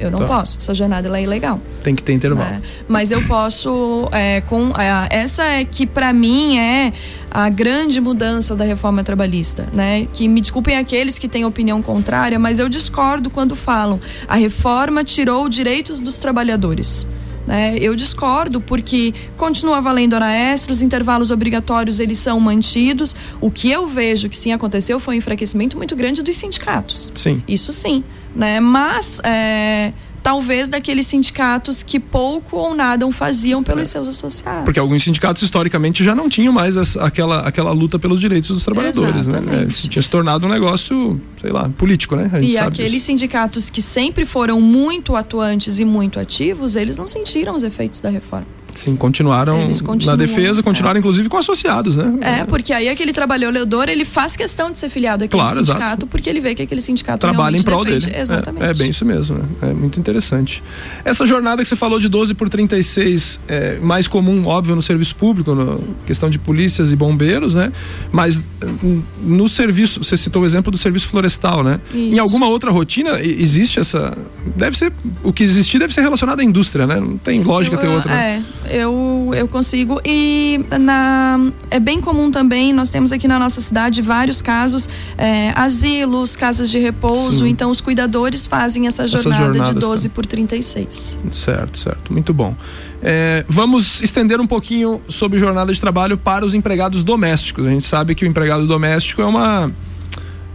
Eu 0.00 0.10
não 0.10 0.20
Tá. 0.20 0.26
posso. 0.26 0.56
Essa 0.58 0.72
jornada 0.74 1.06
ela 1.06 1.18
é 1.18 1.22
ilegal. 1.22 1.60
Tem 1.82 1.94
que 1.94 2.02
ter 2.02 2.12
intervalo. 2.14 2.48
né? 2.48 2.62
Mas 2.88 3.10
eu 3.10 3.22
posso 3.26 4.08
é, 4.12 4.40
com 4.40 4.68
é, 4.78 5.08
essa 5.10 5.44
é 5.44 5.64
que 5.64 5.86
para 5.86 6.12
mim 6.12 6.58
é 6.58 6.92
a 7.30 7.48
grande 7.48 8.00
mudança 8.00 8.56
da 8.56 8.64
reforma 8.64 9.04
trabalhista, 9.04 9.68
né? 9.72 10.08
Que 10.12 10.26
me 10.26 10.40
desculpem 10.40 10.76
aqueles 10.76 11.18
que 11.18 11.28
têm 11.28 11.44
opinião 11.44 11.80
contrária, 11.82 12.38
mas 12.38 12.58
eu 12.58 12.68
discordo 12.68 13.30
quando 13.30 13.54
falam 13.54 14.00
a 14.26 14.36
reforma 14.36 15.04
tirou 15.04 15.48
direitos 15.48 16.00
dos 16.00 16.18
trabalhadores. 16.18 17.06
Né? 17.46 17.76
Eu 17.80 17.96
discordo 17.96 18.60
porque 18.60 19.14
continua 19.36 19.80
valendo 19.80 20.14
hora 20.14 20.30
extra, 20.32 20.72
os 20.72 20.82
intervalos 20.82 21.30
obrigatórios 21.30 21.98
eles 21.98 22.18
são 22.18 22.38
mantidos. 22.38 23.14
O 23.40 23.50
que 23.50 23.70
eu 23.70 23.86
vejo 23.86 24.28
que 24.28 24.36
sim 24.36 24.52
aconteceu 24.52 25.00
foi 25.00 25.14
um 25.14 25.18
enfraquecimento 25.18 25.76
muito 25.76 25.96
grande 25.96 26.22
dos 26.22 26.36
sindicatos. 26.36 27.12
Sim. 27.14 27.42
Isso 27.48 27.72
sim, 27.72 28.04
né? 28.34 28.60
Mas 28.60 29.20
é, 29.24 29.92
talvez 30.22 30.68
daqueles 30.68 31.06
sindicatos 31.06 31.82
que 31.82 31.98
pouco 31.98 32.56
ou 32.56 32.74
nada 32.74 33.10
faziam 33.12 33.62
pelos 33.62 33.88
seus 33.88 34.08
associados. 34.08 34.60
É. 34.62 34.64
Porque 34.64 34.78
alguns 34.78 35.02
sindicatos 35.02 35.42
historicamente 35.42 36.02
já 36.04 36.14
não 36.14 36.28
tinham 36.28 36.52
mais 36.52 36.76
essa- 36.76 37.02
aquela, 37.02 37.40
aquela 37.40 37.72
luta 37.72 37.98
pelos 37.98 38.20
direitos 38.20 38.50
dos 38.50 38.64
trabalhadores, 38.64 39.26
né? 39.26 39.38
Exatamente. 39.38 39.64
É, 39.64 39.66
isso 39.68 39.88
tinha 39.88 40.02
se 40.02 40.08
tornado 40.10 40.46
um 40.46 40.48
negócio, 40.50 41.20
sei 41.40 41.50
lá, 41.50 41.68
político, 41.70 42.16
né? 42.16 42.30
E 42.42 42.56
aqueles 42.58 42.92
disso. 42.92 43.06
sindicatos 43.06 43.70
que 43.70 43.80
sempre 43.82 44.24
foram 44.24 44.60
muito 44.60 45.16
atuantes 45.16 45.78
e 45.78 45.84
muito 45.84 46.18
ativos, 46.20 46.76
eles 46.76 46.96
não 46.96 47.06
sentiram 47.06 47.54
os 47.54 47.62
efeitos 47.62 48.00
da 48.00 48.10
reforma. 48.10 48.46
Sim, 48.74 48.96
continuaram 48.96 49.60
Eles 49.62 49.82
na 50.04 50.16
defesa, 50.16 50.62
continuaram 50.62 50.96
é. 50.96 51.00
inclusive 51.00 51.28
com 51.28 51.36
associados, 51.36 51.96
né? 51.96 52.14
É, 52.20 52.44
porque 52.44 52.72
aí 52.72 52.88
aquele 52.88 53.12
trabalhador, 53.12 53.88
ele 53.88 54.04
faz 54.04 54.36
questão 54.36 54.70
de 54.70 54.78
ser 54.78 54.88
filiado 54.88 55.24
àquele 55.24 55.42
Claro, 55.42 55.56
sindicato, 55.56 55.82
exato. 55.84 56.06
porque 56.06 56.28
ele 56.30 56.40
vê 56.40 56.54
que 56.54 56.62
aquele 56.62 56.80
sindicato 56.80 57.18
trabalha 57.18 57.56
em 57.56 57.62
prol 57.62 57.84
defende. 57.84 58.06
dele. 58.06 58.18
É- 58.18 58.20
Exatamente. 58.20 58.64
É, 58.64 58.74
bem 58.74 58.90
isso 58.90 59.04
mesmo, 59.04 59.40
é 59.62 59.72
muito 59.72 59.98
interessante. 59.98 60.62
Essa 61.04 61.24
jornada 61.26 61.62
que 61.62 61.68
você 61.68 61.76
falou 61.76 61.98
de 61.98 62.08
12 62.08 62.34
por 62.34 62.48
36 62.48 63.40
é 63.48 63.78
mais 63.78 64.06
comum, 64.06 64.46
óbvio, 64.46 64.74
no 64.76 64.82
serviço 64.82 65.14
público, 65.16 65.54
na 65.54 65.78
questão 66.06 66.28
de 66.30 66.38
polícias 66.38 66.92
e 66.92 66.96
bombeiros, 66.96 67.54
né? 67.54 67.72
Mas 68.12 68.44
hum, 68.82 69.02
no 69.22 69.48
serviço, 69.48 70.02
você 70.02 70.16
citou 70.16 70.42
o 70.42 70.46
exemplo 70.46 70.70
do 70.70 70.78
serviço 70.78 71.08
florestal, 71.08 71.62
né? 71.64 71.80
Em 71.94 72.12
Isso. 72.12 72.20
alguma 72.20 72.46
outra 72.48 72.70
rotina 72.70 73.20
existe 73.20 73.80
essa. 73.80 74.16
Deve 74.56 74.76
ser. 74.76 74.92
O 75.22 75.32
que 75.32 75.42
existir 75.42 75.78
deve 75.78 75.92
ser 75.92 76.00
relacionado 76.02 76.40
à 76.40 76.44
indústria, 76.44 76.86
né? 76.86 76.96
Não 77.00 77.16
tem 77.16 77.42
lógica 77.42 77.76
Eu, 77.76 77.80
ter 77.80 77.88
outra. 77.88 78.10
né? 78.14 78.42
Eu, 78.70 79.30
eu 79.34 79.48
consigo. 79.48 80.00
E 80.04 80.64
na, 80.80 81.38
é 81.70 81.80
bem 81.80 82.00
comum 82.00 82.30
também, 82.30 82.72
nós 82.72 82.90
temos 82.90 83.12
aqui 83.12 83.26
na 83.26 83.38
nossa 83.38 83.60
cidade 83.60 84.00
vários 84.00 84.40
casos, 84.40 84.88
é, 85.18 85.52
asilos, 85.56 86.36
casas 86.36 86.70
de 86.70 86.78
repouso, 86.78 87.44
Sim. 87.44 87.48
então 87.50 87.70
os 87.70 87.80
cuidadores 87.80 88.46
fazem 88.46 88.86
essa 88.86 89.06
jornada 89.06 89.50
de 89.52 89.58
jornadas 89.58 89.74
12 89.74 90.08
tam- 90.08 90.14
por 90.14 90.26
36. 90.26 91.18
Certo, 91.32 91.78
certo. 91.78 92.12
Muito 92.12 92.32
bom. 92.32 92.54
É, 93.02 93.44
vamos 93.48 94.00
estender 94.02 94.40
um 94.40 94.46
pouquinho 94.46 95.00
sobre 95.08 95.38
jornada 95.38 95.72
de 95.72 95.80
trabalho 95.80 96.16
para 96.18 96.44
os 96.44 96.54
empregados 96.54 97.02
domésticos. 97.02 97.66
A 97.66 97.70
gente 97.70 97.84
sabe 97.84 98.14
que 98.14 98.24
o 98.24 98.28
empregado 98.28 98.66
doméstico 98.66 99.22
é 99.22 99.26
uma. 99.26 99.72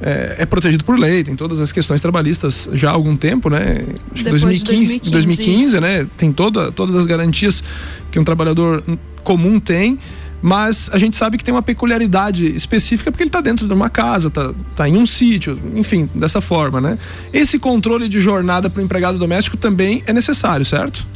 É, 0.01 0.35
é 0.39 0.45
protegido 0.45 0.83
por 0.83 0.99
lei, 0.99 1.23
tem 1.23 1.35
todas 1.35 1.61
as 1.61 1.71
questões 1.71 2.01
trabalhistas 2.01 2.69
já 2.73 2.89
há 2.89 2.93
algum 2.93 3.15
tempo, 3.15 3.49
né? 3.49 3.85
Acho 4.11 4.23
que 4.23 4.29
Depois 4.29 4.41
de 4.41 4.63
2015, 4.63 5.09
2015, 5.09 5.11
2015 5.11 5.65
isso. 5.65 5.81
né? 5.81 6.07
Tem 6.17 6.33
toda, 6.33 6.71
todas 6.71 6.95
as 6.95 7.05
garantias 7.05 7.63
que 8.11 8.19
um 8.19 8.23
trabalhador 8.23 8.83
comum 9.23 9.59
tem. 9.59 9.97
Mas 10.41 10.89
a 10.93 10.99
gente 10.99 11.15
sabe 11.15 11.39
que 11.39 11.43
tem 11.43 11.51
uma 11.51 11.63
peculiaridade 11.63 12.53
específica 12.53 13.11
porque 13.11 13.23
ele 13.23 13.29
está 13.29 13.41
dentro 13.41 13.67
de 13.67 13.73
uma 13.73 13.89
casa, 13.89 14.27
está 14.27 14.53
tá 14.75 14.87
em 14.87 14.95
um 14.95 15.05
sítio, 15.05 15.59
enfim, 15.73 16.07
dessa 16.13 16.39
forma, 16.39 16.79
né? 16.79 16.99
Esse 17.33 17.57
controle 17.57 18.07
de 18.07 18.19
jornada 18.19 18.69
para 18.69 18.79
o 18.79 18.83
empregado 18.83 19.17
doméstico 19.17 19.57
também 19.57 20.03
é 20.05 20.13
necessário, 20.13 20.63
certo? 20.63 21.07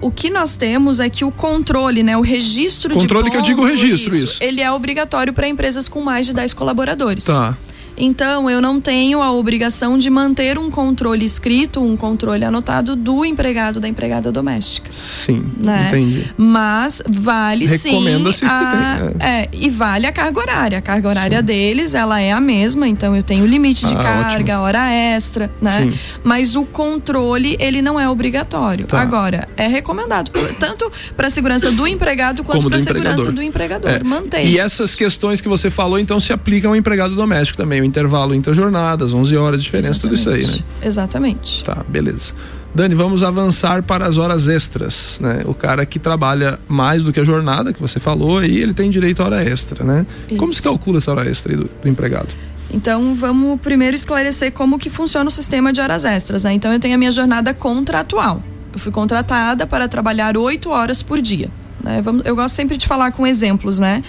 O 0.00 0.10
que 0.10 0.30
nós 0.30 0.56
temos 0.56 1.00
é 1.00 1.08
que 1.08 1.24
o 1.24 1.30
controle, 1.30 2.02
né, 2.02 2.16
o 2.16 2.20
registro 2.20 2.94
Controle 2.94 3.26
de 3.26 3.30
que 3.30 3.36
eu 3.36 3.42
digo 3.42 3.64
registro, 3.64 4.14
isso. 4.14 4.42
Ele 4.42 4.60
é 4.60 4.70
obrigatório 4.70 5.32
para 5.32 5.48
empresas 5.48 5.88
com 5.88 6.00
mais 6.00 6.26
de 6.26 6.32
10 6.32 6.54
colaboradores. 6.54 7.24
Tá. 7.24 7.56
Então, 7.96 8.48
eu 8.48 8.60
não 8.60 8.80
tenho 8.80 9.22
a 9.22 9.32
obrigação 9.32 9.98
de 9.98 10.08
manter 10.10 10.58
um 10.58 10.70
controle 10.70 11.24
escrito, 11.24 11.80
um 11.82 11.96
controle 11.96 12.44
anotado 12.44 12.96
do 12.96 13.24
empregado 13.24 13.78
da 13.80 13.88
empregada 13.88 14.32
doméstica. 14.32 14.90
Sim, 14.90 15.44
Né? 15.56 15.86
entendi. 15.88 16.32
Mas 16.36 17.02
vale 17.08 17.68
sim. 17.68 17.90
Recomenda-se 17.90 18.40
que 18.40 18.46
A, 18.50 18.60
tenha, 18.70 19.12
é, 19.20 19.48
e 19.52 19.68
vale 19.68 20.06
a 20.06 20.12
carga 20.12 20.40
horária. 20.40 20.78
A 20.78 20.82
carga 20.82 21.08
horária 21.08 21.42
deles, 21.42 21.94
ela 21.94 22.20
é 22.20 22.32
a 22.32 22.40
mesma, 22.40 22.88
então 22.88 23.14
eu 23.14 23.22
tenho 23.22 23.44
limite 23.46 23.86
de 23.86 23.94
Ah, 23.94 24.02
carga, 24.02 24.60
hora 24.60 24.90
extra, 24.92 25.50
né? 25.60 25.82
Sim. 25.82 25.98
Mas 26.24 26.56
o 26.56 26.64
controle, 26.64 27.56
ele 27.60 27.82
não 27.82 27.98
é 28.00 28.08
obrigatório. 28.08 28.86
Tá. 28.86 29.00
Agora, 29.00 29.48
é 29.56 29.66
recomendado, 29.66 30.30
tanto 30.58 30.90
para 31.16 31.26
a 31.26 31.30
segurança 31.30 31.70
do 31.70 31.86
empregado 31.86 32.42
quanto 32.42 32.68
para 32.68 32.78
a 32.78 32.80
segurança 32.80 33.30
do 33.30 33.42
empregador. 33.42 33.90
É. 33.90 34.02
Manter. 34.02 34.46
E 34.46 34.58
essas 34.58 34.94
questões 34.94 35.40
que 35.40 35.48
você 35.48 35.70
falou, 35.70 35.98
então, 35.98 36.18
se 36.18 36.32
aplicam 36.32 36.70
ao 36.70 36.76
empregado 36.76 37.14
doméstico 37.14 37.58
também. 37.58 37.81
O 37.82 37.84
intervalo 37.84 38.34
entre 38.34 38.52
jornadas, 38.54 39.12
11 39.12 39.36
horas 39.36 39.60
de 39.60 39.64
diferença, 39.64 39.90
Exatamente. 39.90 40.22
tudo 40.22 40.36
isso 40.38 40.50
aí, 40.50 40.58
né? 40.58 40.64
Exatamente. 40.82 41.64
Tá, 41.64 41.84
beleza. 41.88 42.32
Dani, 42.74 42.94
vamos 42.94 43.22
avançar 43.22 43.82
para 43.82 44.06
as 44.06 44.16
horas 44.16 44.48
extras, 44.48 45.20
né? 45.20 45.42
O 45.44 45.52
cara 45.52 45.84
que 45.84 45.98
trabalha 45.98 46.58
mais 46.66 47.02
do 47.02 47.12
que 47.12 47.20
a 47.20 47.24
jornada 47.24 47.72
que 47.72 47.80
você 47.80 48.00
falou, 48.00 48.38
aí 48.38 48.56
ele 48.56 48.72
tem 48.72 48.88
direito 48.88 49.22
a 49.22 49.26
hora 49.26 49.44
extra, 49.44 49.84
né? 49.84 50.06
Isso. 50.26 50.38
Como 50.38 50.52
se 50.54 50.62
calcula 50.62 50.96
essa 50.96 51.10
hora 51.10 51.28
extra 51.28 51.54
do, 51.54 51.68
do 51.82 51.88
empregado? 51.88 52.28
Então, 52.72 53.14
vamos 53.14 53.60
primeiro 53.60 53.94
esclarecer 53.94 54.50
como 54.52 54.78
que 54.78 54.88
funciona 54.88 55.28
o 55.28 55.30
sistema 55.30 55.70
de 55.70 55.82
horas 55.82 56.06
extras, 56.06 56.44
né? 56.44 56.52
Então, 56.54 56.72
eu 56.72 56.80
tenho 56.80 56.94
a 56.94 56.98
minha 56.98 57.12
jornada 57.12 57.52
contratual. 57.52 58.42
Eu 58.72 58.78
fui 58.78 58.90
contratada 58.90 59.66
para 59.66 59.86
trabalhar 59.86 60.38
oito 60.38 60.70
horas 60.70 61.02
por 61.02 61.20
dia. 61.20 61.50
Né? 61.82 62.02
Eu 62.24 62.34
gosto 62.34 62.54
sempre 62.54 62.78
de 62.78 62.86
falar 62.86 63.12
com 63.12 63.26
exemplos, 63.26 63.78
né? 63.78 64.02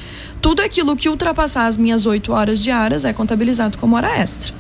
Tudo 0.44 0.62
aquilo 0.62 0.96
que 0.96 1.10
ultrapassar 1.10 1.66
as 1.66 1.78
minhas 1.78 2.06
oito 2.06 2.32
horas 2.32 2.62
diárias 2.62 3.06
é 3.06 3.14
contabilizado 3.14 3.78
como 3.78 3.96
hora 3.96 4.10
extra 4.16 4.54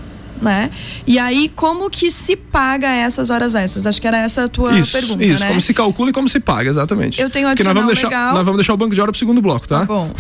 né? 0.44 0.70
E 1.08 1.18
aí, 1.18 1.50
como 1.56 1.90
que 1.90 2.12
se 2.12 2.36
paga 2.36 2.92
essas 2.94 3.30
horas 3.30 3.56
extras? 3.56 3.88
Acho 3.88 4.02
que 4.02 4.08
era 4.08 4.18
essa 4.18 4.44
a 4.44 4.50
tua 4.50 4.78
isso, 4.78 4.92
pergunta, 4.92 5.24
isso, 5.24 5.42
né? 5.42 5.48
como 5.48 5.62
se 5.62 5.74
calcula 5.74 6.10
e 6.10 6.13
como 6.13 6.28
se 6.28 6.40
paga, 6.40 6.70
exatamente. 6.70 7.20
Eu 7.20 7.30
tenho 7.30 7.48
adicional 7.48 7.74
nós 7.74 7.84
vamos 7.84 7.96
deixar, 7.96 8.10
legal. 8.10 8.34
Nós 8.36 8.46
vamos 8.46 8.58
deixar 8.58 8.74
o 8.74 8.78
banco 8.78 8.94
de 8.94 9.02
hora 9.02 9.12
pro 9.12 9.18
segundo 9.18 9.42
bloco, 9.42 9.68
tá? 9.68 9.80
Tá 9.80 9.86
bom. 9.86 10.13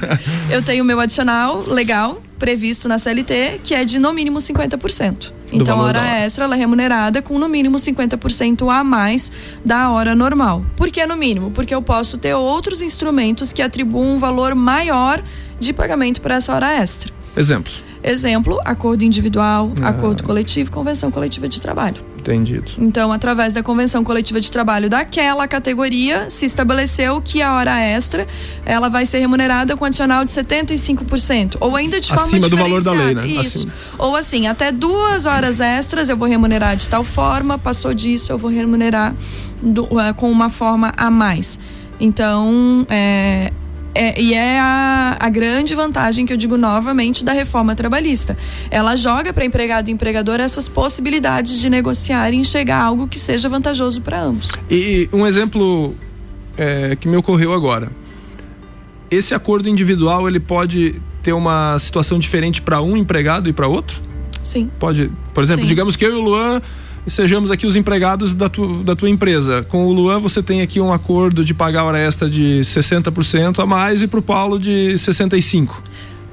eu 0.50 0.62
tenho 0.62 0.82
o 0.82 0.86
meu 0.86 0.98
adicional 0.98 1.62
legal 1.68 2.22
previsto 2.38 2.88
na 2.88 2.98
CLT, 2.98 3.60
que 3.62 3.74
é 3.74 3.84
de 3.84 3.98
no 3.98 4.12
mínimo 4.12 4.38
50%. 4.38 5.32
Então, 5.52 5.80
a 5.80 5.82
hora, 5.84 6.00
extra 6.24 6.44
ela 6.44 6.56
é 6.56 6.58
remunerada 6.58 7.22
com 7.22 7.38
no 7.38 7.48
mínimo 7.48 7.76
50% 7.76 8.68
a 8.72 8.82
mais 8.82 9.30
da 9.64 9.90
hora 9.90 10.14
normal. 10.14 10.64
Por 10.76 10.90
que 10.90 11.04
no 11.06 11.16
mínimo? 11.16 11.50
Porque 11.50 11.74
eu 11.74 11.82
posso 11.82 12.18
ter 12.18 12.34
outros 12.34 12.82
instrumentos 12.82 13.52
que 13.52 13.62
atribuam 13.62 14.16
um 14.16 14.18
valor 14.18 14.54
maior 14.54 15.22
de 15.58 15.72
pagamento 15.72 16.20
para 16.20 16.36
essa 16.36 16.54
hora 16.54 16.72
extra. 16.72 17.12
Exemplos. 17.36 17.84
Exemplo, 18.02 18.60
acordo 18.64 19.02
individual, 19.02 19.72
ah. 19.82 19.88
acordo 19.88 20.22
coletivo, 20.22 20.70
convenção 20.70 21.10
coletiva 21.10 21.48
de 21.48 21.60
trabalho. 21.60 22.02
Entendido. 22.26 22.72
Então, 22.78 23.12
através 23.12 23.52
da 23.52 23.62
convenção 23.62 24.02
coletiva 24.02 24.40
de 24.40 24.50
trabalho 24.50 24.90
daquela 24.90 25.46
categoria, 25.46 26.28
se 26.28 26.44
estabeleceu 26.44 27.20
que 27.22 27.40
a 27.40 27.54
hora 27.54 27.80
extra 27.80 28.26
ela 28.64 28.88
vai 28.88 29.06
ser 29.06 29.18
remunerada 29.18 29.76
com 29.76 29.84
adicional 29.84 30.24
de 30.24 30.32
75%. 30.32 31.56
Ou 31.60 31.76
ainda 31.76 32.00
de 32.00 32.08
forma 32.08 32.24
Acima 32.24 32.48
do 32.48 32.56
valor 32.56 32.82
da 32.82 32.90
lei, 32.90 33.14
né? 33.14 33.26
Isso. 33.28 33.58
Acima. 33.58 33.72
Ou 33.96 34.16
assim, 34.16 34.48
até 34.48 34.72
duas 34.72 35.24
horas 35.24 35.60
extras 35.60 36.08
eu 36.08 36.16
vou 36.16 36.26
remunerar 36.26 36.76
de 36.76 36.88
tal 36.88 37.04
forma, 37.04 37.58
passou 37.58 37.94
disso, 37.94 38.32
eu 38.32 38.38
vou 38.38 38.50
remunerar 38.50 39.14
do, 39.62 39.84
uh, 39.84 40.12
com 40.16 40.30
uma 40.30 40.50
forma 40.50 40.92
a 40.96 41.08
mais. 41.10 41.60
Então, 42.00 42.84
é, 42.90 43.52
é, 43.96 44.20
e 44.20 44.34
é 44.34 44.60
a, 44.60 45.16
a 45.18 45.28
grande 45.28 45.74
vantagem 45.74 46.26
que 46.26 46.32
eu 46.32 46.36
digo 46.36 46.56
novamente 46.56 47.24
da 47.24 47.32
reforma 47.32 47.74
trabalhista. 47.74 48.36
Ela 48.70 48.94
joga 48.94 49.32
para 49.32 49.44
empregado 49.44 49.88
e 49.88 49.92
empregador 49.92 50.38
essas 50.40 50.68
possibilidades 50.68 51.58
de 51.58 51.70
negociar 51.70 52.32
e 52.32 52.36
enxergar 52.36 52.82
algo 52.82 53.08
que 53.08 53.18
seja 53.18 53.48
vantajoso 53.48 54.00
para 54.02 54.20
ambos. 54.20 54.52
E 54.70 55.08
um 55.12 55.26
exemplo 55.26 55.94
é, 56.56 56.94
que 56.96 57.08
me 57.08 57.16
ocorreu 57.16 57.52
agora. 57.52 57.90
Esse 59.10 59.34
acordo 59.34 59.68
individual 59.68 60.28
ele 60.28 60.40
pode 60.40 61.00
ter 61.22 61.32
uma 61.32 61.78
situação 61.78 62.18
diferente 62.18 62.60
para 62.60 62.80
um 62.82 62.96
empregado 62.96 63.48
e 63.48 63.52
para 63.52 63.66
outro? 63.66 64.00
Sim. 64.42 64.70
Pode, 64.78 65.10
por 65.34 65.42
exemplo, 65.42 65.62
Sim. 65.62 65.68
digamos 65.68 65.96
que 65.96 66.04
eu 66.04 66.12
e 66.12 66.14
o 66.14 66.20
Luan 66.20 66.60
e 67.06 67.10
sejamos 67.10 67.50
aqui 67.50 67.66
os 67.66 67.76
empregados 67.76 68.34
da, 68.34 68.48
tu, 68.48 68.82
da 68.82 68.96
tua 68.96 69.08
empresa. 69.08 69.64
Com 69.68 69.86
o 69.86 69.92
Luan, 69.92 70.18
você 70.18 70.42
tem 70.42 70.60
aqui 70.60 70.80
um 70.80 70.92
acordo 70.92 71.44
de 71.44 71.54
pagar 71.54 71.84
hora 71.84 71.98
extra 71.98 72.28
de 72.28 72.60
60% 72.62 73.60
a 73.60 73.66
mais 73.66 74.02
e 74.02 74.06
para 74.06 74.18
o 74.18 74.22
Paulo 74.22 74.58
de 74.58 74.94
65%. 74.96 75.70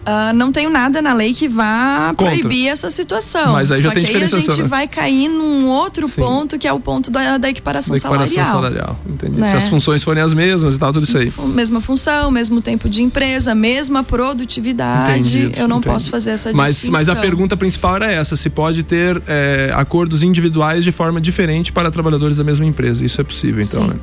Uh, 0.04 0.34
não 0.36 0.52
tenho 0.52 0.70
nada 0.70 1.02
na 1.02 1.14
lei 1.14 1.34
que 1.34 1.48
vá 1.48 2.14
Contra. 2.16 2.34
proibir 2.38 2.68
essa 2.68 2.90
situação. 2.90 3.54
Mas 3.54 3.72
aí 3.72 3.82
já 3.82 3.90
Só 3.90 3.96
tem 3.96 4.04
que 4.04 4.16
aí 4.18 4.24
a 4.24 4.28
gente 4.28 4.62
né? 4.62 4.68
vai 4.68 4.86
cair 4.86 5.30
num 5.30 5.68
outro 5.68 6.10
Sim. 6.10 6.22
ponto 6.22 6.60
que 6.60 6.68
é 6.68 6.74
o 6.74 6.80
ponto 6.80 7.10
da, 7.10 7.38
da 7.38 7.50
equiparação, 7.50 7.92
da 7.92 7.98
equiparação 7.98 8.44
salarial. 8.44 8.74
salarial. 8.76 9.00
Entendi. 9.08 9.40
Né? 9.40 9.50
Se 9.50 9.56
as 9.56 9.68
funções 9.70 10.04
forem 10.04 10.22
as 10.22 10.34
mesmas 10.34 10.76
e 10.76 10.80
tal, 10.80 10.92
tudo 10.92 11.06
isso 11.06 11.18
aí. 11.18 11.32
Mesma 11.48 11.80
função, 11.80 12.30
mesmo 12.30 12.62
tempo 12.62 12.90
de 12.90 13.02
empresa, 13.02 13.56
mesma 13.56 14.04
produtividade. 14.04 15.20
Entendido, 15.20 15.60
eu 15.60 15.68
não 15.70 15.78
entendi. 15.78 15.94
posso 15.94 16.10
fazer 16.10 16.32
essa 16.32 16.52
mas, 16.52 16.72
distinção. 16.72 16.92
Mas 16.92 17.08
a 17.08 17.16
pergunta 17.16 17.56
principal 17.56 17.96
era 17.96 18.12
essa: 18.12 18.36
se 18.36 18.50
pode 18.50 18.84
ter 18.84 19.22
é, 19.26 19.72
acordos 19.74 20.22
individuais 20.22 20.84
de 20.84 20.92
forma 20.92 21.22
diferente 21.22 21.72
para 21.72 21.90
trabalhadores 21.90 22.38
da 22.38 22.44
mesma 22.44 22.66
empresa. 22.66 23.06
Isso 23.06 23.22
é 23.22 23.24
possível, 23.24 23.64
então, 23.64 23.84
Sim. 23.84 23.90
né? 23.90 23.96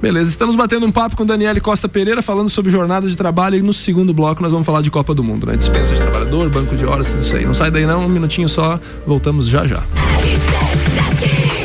Beleza, 0.00 0.30
estamos 0.30 0.54
batendo 0.54 0.86
um 0.86 0.92
papo 0.92 1.16
com 1.16 1.26
Daniele 1.26 1.60
Costa 1.60 1.88
Pereira, 1.88 2.22
falando 2.22 2.48
sobre 2.48 2.70
jornada 2.70 3.08
de 3.08 3.16
trabalho 3.16 3.56
e 3.56 3.62
no 3.62 3.72
segundo 3.72 4.14
bloco 4.14 4.42
nós 4.42 4.52
vamos 4.52 4.64
falar 4.64 4.80
de 4.80 4.90
Copa 4.90 5.14
do 5.14 5.24
Mundo, 5.24 5.46
né? 5.46 5.56
Dispensa 5.56 5.94
de 5.94 6.00
trabalhador, 6.00 6.48
banco 6.48 6.76
de 6.76 6.86
horas, 6.86 7.08
tudo 7.08 7.20
isso 7.20 7.34
aí. 7.34 7.44
Não 7.44 7.54
sai 7.54 7.70
daí 7.70 7.84
não, 7.84 8.06
um 8.06 8.08
minutinho 8.08 8.48
só, 8.48 8.78
voltamos 9.06 9.48
já 9.48 9.66
já. 9.66 9.82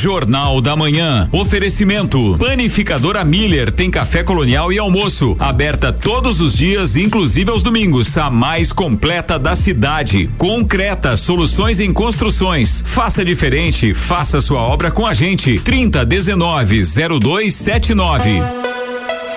Jornal 0.00 0.62
da 0.62 0.74
Manhã. 0.74 1.28
Oferecimento. 1.30 2.34
Panificadora 2.38 3.22
Miller 3.22 3.70
tem 3.70 3.90
café 3.90 4.22
colonial 4.22 4.72
e 4.72 4.78
almoço. 4.78 5.36
Aberta 5.38 5.92
todos 5.92 6.40
os 6.40 6.56
dias, 6.56 6.96
inclusive 6.96 7.50
aos 7.50 7.62
domingos. 7.62 8.16
A 8.16 8.30
mais 8.30 8.72
completa 8.72 9.38
da 9.38 9.54
cidade. 9.54 10.30
Concreta, 10.38 11.18
soluções 11.18 11.80
em 11.80 11.92
construções. 11.92 12.82
Faça 12.86 13.22
diferente, 13.22 13.92
faça 13.92 14.40
sua 14.40 14.62
obra 14.62 14.90
com 14.90 15.06
a 15.06 15.12
gente. 15.12 15.58
30 15.58 16.02
19 16.06 16.82
0279. 17.20 18.59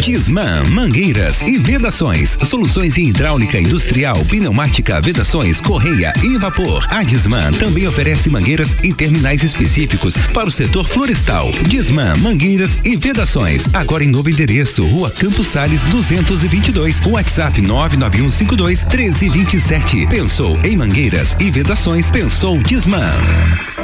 Disman 0.00 0.62
Mangueiras 0.70 1.42
e 1.42 1.58
Vedações. 1.58 2.38
Soluções 2.44 2.96
em 2.98 3.08
hidráulica 3.08 3.58
industrial, 3.58 4.24
pneumática, 4.24 5.00
vedações, 5.00 5.60
correia 5.60 6.12
e 6.22 6.38
vapor. 6.38 6.86
A 6.88 7.02
Disman 7.02 7.52
também 7.52 7.86
oferece 7.86 8.30
mangueiras 8.30 8.76
e 8.82 8.94
terminais 8.94 9.42
específicos 9.42 10.16
para 10.32 10.48
o 10.48 10.52
setor 10.52 10.86
florestal. 10.86 11.50
Disman 11.66 12.16
Mangueiras 12.18 12.78
e 12.84 12.96
Vedações. 12.96 13.66
Agora 13.72 14.04
em 14.04 14.08
novo 14.08 14.30
endereço, 14.30 14.84
Rua 14.86 15.10
Campos 15.10 15.48
Sales 15.48 15.82
222. 15.84 17.00
WhatsApp 17.04 17.60
99152 17.60 18.84
1327. 18.84 20.06
Pensou 20.06 20.58
em 20.64 20.76
mangueiras 20.76 21.36
e 21.40 21.50
vedações? 21.50 22.10
Pensou 22.10 22.58
Disman. 22.58 23.81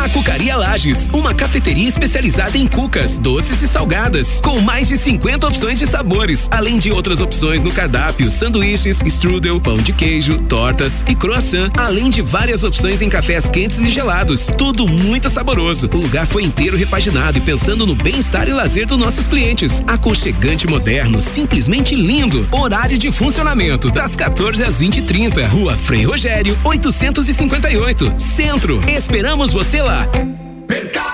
A 0.00 0.08
Cucaria 0.08 0.56
Lages, 0.56 1.10
uma 1.12 1.34
cafeteria 1.34 1.86
especializada 1.86 2.56
em 2.56 2.66
cucas, 2.66 3.18
doces 3.18 3.60
e 3.60 3.68
salgadas, 3.68 4.40
com 4.40 4.58
mais 4.58 4.88
de 4.88 4.96
50 4.96 5.46
opções 5.46 5.78
de 5.78 5.84
sabores, 5.84 6.48
além 6.50 6.78
de 6.78 6.90
outras 6.90 7.20
opções 7.20 7.62
no 7.62 7.70
cardápio, 7.70 8.30
sanduíches, 8.30 9.02
strudel, 9.04 9.60
pão 9.60 9.76
de 9.76 9.92
queijo, 9.92 10.38
tortas 10.40 11.04
e 11.06 11.14
croissant, 11.14 11.70
além 11.76 12.08
de 12.08 12.22
várias 12.22 12.64
opções 12.64 13.02
em 13.02 13.10
cafés 13.10 13.50
quentes 13.50 13.78
e 13.80 13.90
gelados. 13.90 14.46
Tudo 14.56 14.86
muito 14.86 15.28
saboroso. 15.28 15.86
O 15.92 15.98
lugar 15.98 16.26
foi 16.26 16.44
inteiro 16.44 16.78
repaginado 16.78 17.36
e 17.36 17.42
pensando 17.42 17.84
no 17.84 17.94
bem-estar 17.94 18.48
e 18.48 18.54
lazer 18.54 18.86
dos 18.86 18.96
nossos 18.96 19.28
clientes. 19.28 19.82
Aconchegante 19.86 20.66
moderno, 20.66 21.20
simplesmente 21.20 21.94
lindo. 21.94 22.48
Horário 22.50 22.96
de 22.96 23.12
funcionamento 23.12 23.90
das 23.90 24.16
14 24.16 24.64
às 24.64 24.80
20h30. 24.80 25.46
Rua 25.46 25.76
Frei 25.76 26.06
Rogério, 26.06 26.58
858. 26.64 28.14
Centro. 28.16 28.80
Esperamos 28.88 29.52
você 29.52 29.82
lá. 29.82 29.89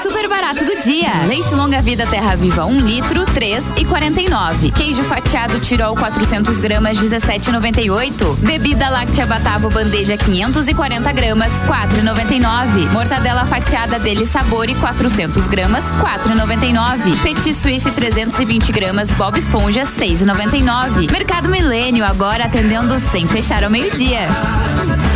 Super 0.02 0.28
barato 0.28 0.64
do 0.64 0.80
dia. 0.83 1.11
Leite 1.26 1.54
longa 1.54 1.80
vida 1.80 2.06
Terra 2.06 2.37
Viva 2.37 2.64
1 2.64 2.71
um 2.71 2.80
litro, 2.80 3.25
3 3.25 3.64
e 3.76 3.85
49. 3.85 4.71
Queijo 4.71 5.02
fatiado 5.02 5.59
Tirol 5.61 5.97
400 5.97 6.61
gramas, 6.61 6.99
17,98. 6.99 8.37
Bebida 8.37 8.88
láctea 8.88 9.26
Batavo 9.26 9.71
bandeja 9.71 10.16
540 10.16 11.12
gramas, 11.12 11.50
4,99. 11.62 12.92
Mortadela 12.92 13.47
fatiada 13.47 13.99
dele 13.99 14.26
Sabor 14.26 14.66
400 14.68 15.49
gramas, 15.49 15.85
4,99. 15.92 17.21
Petit 17.23 17.54
Suisse 17.54 17.90
320 17.90 18.73
gramas, 18.73 19.11
Bob 19.12 19.38
Esponja 19.38 19.83
6,99. 19.83 21.11
Mercado 21.11 21.49
Milênio 21.49 22.04
agora 22.04 22.45
atendendo 22.45 22.99
sem 22.99 23.26
fechar 23.26 23.64
ao 23.64 23.71
meio-dia. 23.71 24.28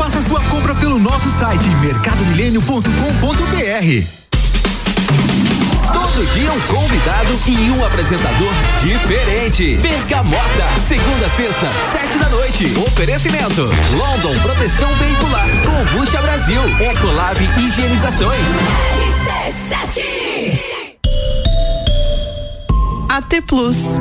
Faça 0.00 0.23
sua 0.23 0.40
compra 0.45 0.75
pelo 0.76 0.99
nosso 0.99 1.28
site 1.28 1.69
mercadomilênio.com.br. 1.69 2.90
Todo 5.92 6.33
dia 6.33 6.50
um 6.50 6.61
convidado 6.61 7.38
e 7.47 7.71
um 7.71 7.85
apresentador 7.85 8.49
diferente. 8.83 9.76
Bergamota, 9.76 10.71
segunda 10.88 11.26
a 11.26 11.30
sexta, 11.37 11.69
sete 11.92 12.16
da 12.16 12.30
noite. 12.30 12.73
Oferecimento: 12.78 13.64
London 13.92 14.38
Proteção 14.40 14.88
Veicular, 14.95 15.47
Combucha 15.66 16.23
Brasil, 16.23 16.62
Ecolab 16.80 17.38
Higienizações. 17.59 18.49
AT 23.11 23.42
Plus. 23.47 24.00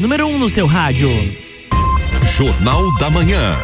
Número 0.00 0.26
1 0.26 0.34
um 0.34 0.38
no 0.38 0.48
seu 0.48 0.66
rádio. 0.66 1.10
Jornal 2.24 2.92
da 2.96 3.10
Manhã. 3.10 3.54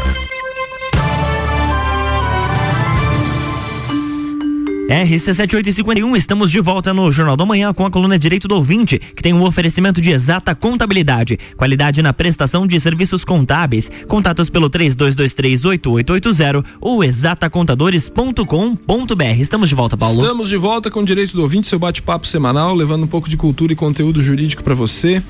RC7851, 4.91 6.17
estamos 6.17 6.51
de 6.51 6.61
volta 6.61 6.93
no 6.95 7.11
Jornal 7.11 7.37
da 7.37 7.47
Manhã 7.47 7.73
com 7.73 7.87
a 7.87 7.91
coluna 7.91 8.19
Direito 8.19 8.47
do 8.47 8.55
Ouvinte, 8.55 8.99
que 8.99 9.23
tem 9.23 9.33
um 9.33 9.43
oferecimento 9.43 9.99
de 10.01 10.11
exata 10.11 10.55
contabilidade, 10.55 11.39
qualidade 11.57 12.03
na 12.03 12.13
prestação 12.13 12.67
de 12.67 12.79
serviços 12.79 13.25
contábeis. 13.25 13.91
Contatos 14.07 14.51
pelo 14.51 14.69
32238880 14.71 16.65
ou 16.81 17.03
exatacontadores.com.br. 17.03 19.41
Estamos 19.41 19.71
de 19.71 19.75
volta, 19.75 19.97
Paulo. 19.97 20.21
Estamos 20.21 20.49
de 20.49 20.57
volta 20.57 20.91
com 20.91 21.01
o 21.01 21.05
Direito 21.05 21.33
do 21.33 21.43
Ouvinte, 21.43 21.67
seu 21.67 21.79
bate-papo 21.79 22.27
semanal, 22.27 22.75
levando 22.75 23.05
um 23.05 23.09
pouco 23.09 23.27
de 23.29 23.39
cultura 23.39 23.73
e 23.73 23.77
conteúdo 23.77 24.23
jurídico 24.23 24.63
para 24.63 24.75
você 24.75 25.23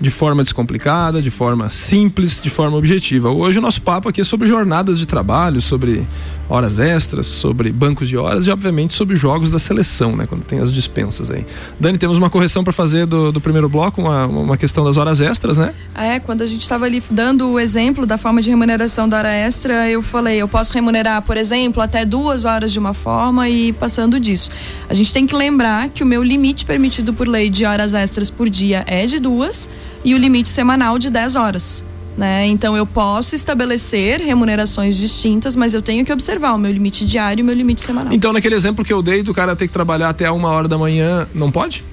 de 0.00 0.10
forma 0.10 0.42
descomplicada, 0.42 1.20
de 1.20 1.30
forma 1.30 1.68
simples, 1.68 2.40
de 2.42 2.48
forma 2.48 2.76
objetiva. 2.76 3.30
Hoje 3.30 3.58
o 3.58 3.62
nosso 3.62 3.82
papo 3.82 4.08
aqui 4.08 4.22
é 4.22 4.24
sobre 4.24 4.48
jornadas 4.48 4.98
de 4.98 5.06
trabalho, 5.06 5.60
sobre 5.60 6.06
horas 6.50 6.80
extras, 6.80 7.26
sobre 7.26 7.70
bancos 7.70 8.08
de 8.08 8.16
horas 8.16 8.48
e 8.48 8.50
obviamente 8.50 8.92
sobre 8.92 9.14
jogos 9.14 9.48
da 9.48 9.58
seleção, 9.58 10.16
né? 10.16 10.26
Quando 10.26 10.44
tem 10.44 10.58
as 10.58 10.72
dispensas 10.72 11.30
aí. 11.30 11.46
Dani, 11.78 11.96
temos 11.96 12.18
uma 12.18 12.28
correção 12.28 12.64
para 12.64 12.72
fazer 12.72 13.06
do, 13.06 13.30
do, 13.30 13.40
primeiro 13.40 13.68
bloco, 13.68 14.02
uma, 14.02 14.26
uma 14.26 14.56
questão 14.56 14.84
das 14.84 14.96
horas 14.96 15.20
extras, 15.20 15.56
né? 15.56 15.72
É, 15.94 16.18
quando 16.18 16.42
a 16.42 16.46
gente 16.46 16.62
estava 16.62 16.86
ali 16.86 17.00
dando 17.08 17.48
o 17.48 17.60
exemplo 17.60 18.04
da 18.04 18.18
forma 18.18 18.42
de 18.42 18.50
remuneração 18.50 19.08
da 19.08 19.18
hora 19.18 19.30
extra, 19.32 19.88
eu 19.88 20.02
falei, 20.02 20.42
eu 20.42 20.48
posso 20.48 20.74
remunerar, 20.74 21.22
por 21.22 21.36
exemplo, 21.36 21.80
até 21.80 22.04
duas 22.04 22.44
horas 22.44 22.72
de 22.72 22.78
uma 22.78 22.92
forma 22.92 23.48
e 23.48 23.72
passando 23.72 24.18
disso. 24.18 24.50
A 24.88 24.94
gente 24.94 25.12
tem 25.12 25.26
que 25.26 25.36
lembrar 25.36 25.88
que 25.90 26.02
o 26.02 26.06
meu 26.06 26.22
limite 26.22 26.66
permitido 26.66 27.14
por 27.14 27.28
lei 27.28 27.48
de 27.48 27.64
horas 27.64 27.94
extras 27.94 28.28
por 28.28 28.50
dia 28.50 28.84
é 28.88 29.06
de 29.06 29.20
duas 29.20 29.70
e 30.04 30.14
o 30.14 30.18
limite 30.18 30.48
semanal 30.48 30.98
de 30.98 31.10
10 31.10 31.36
horas. 31.36 31.89
Né? 32.16 32.46
Então 32.46 32.76
eu 32.76 32.84
posso 32.84 33.34
estabelecer 33.34 34.20
remunerações 34.20 34.96
distintas, 34.96 35.56
mas 35.56 35.72
eu 35.72 35.80
tenho 35.80 36.04
que 36.04 36.12
observar 36.12 36.52
o 36.52 36.58
meu 36.58 36.70
limite 36.70 37.04
diário 37.04 37.40
e 37.40 37.42
o 37.42 37.46
meu 37.46 37.54
limite 37.54 37.80
semanal. 37.80 38.12
Então, 38.12 38.32
naquele 38.32 38.54
exemplo 38.54 38.84
que 38.84 38.92
eu 38.92 39.00
dei 39.00 39.22
do 39.22 39.32
cara 39.32 39.56
ter 39.56 39.66
que 39.66 39.72
trabalhar 39.72 40.10
até 40.10 40.30
uma 40.30 40.50
hora 40.50 40.68
da 40.68 40.76
manhã, 40.76 41.26
não 41.32 41.50
pode? 41.50 41.84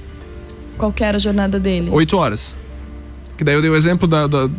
Qual 0.77 0.93
era 0.99 1.17
a 1.17 1.19
jornada 1.19 1.60
dele? 1.60 1.89
Oito 1.91 2.17
horas. 2.17 2.58
Que 3.38 3.43
daí 3.43 3.54
eu 3.54 3.62
dei 3.62 3.69
o 3.69 3.76
exemplo 3.76 4.08
da, 4.08 4.26
da, 4.26 4.50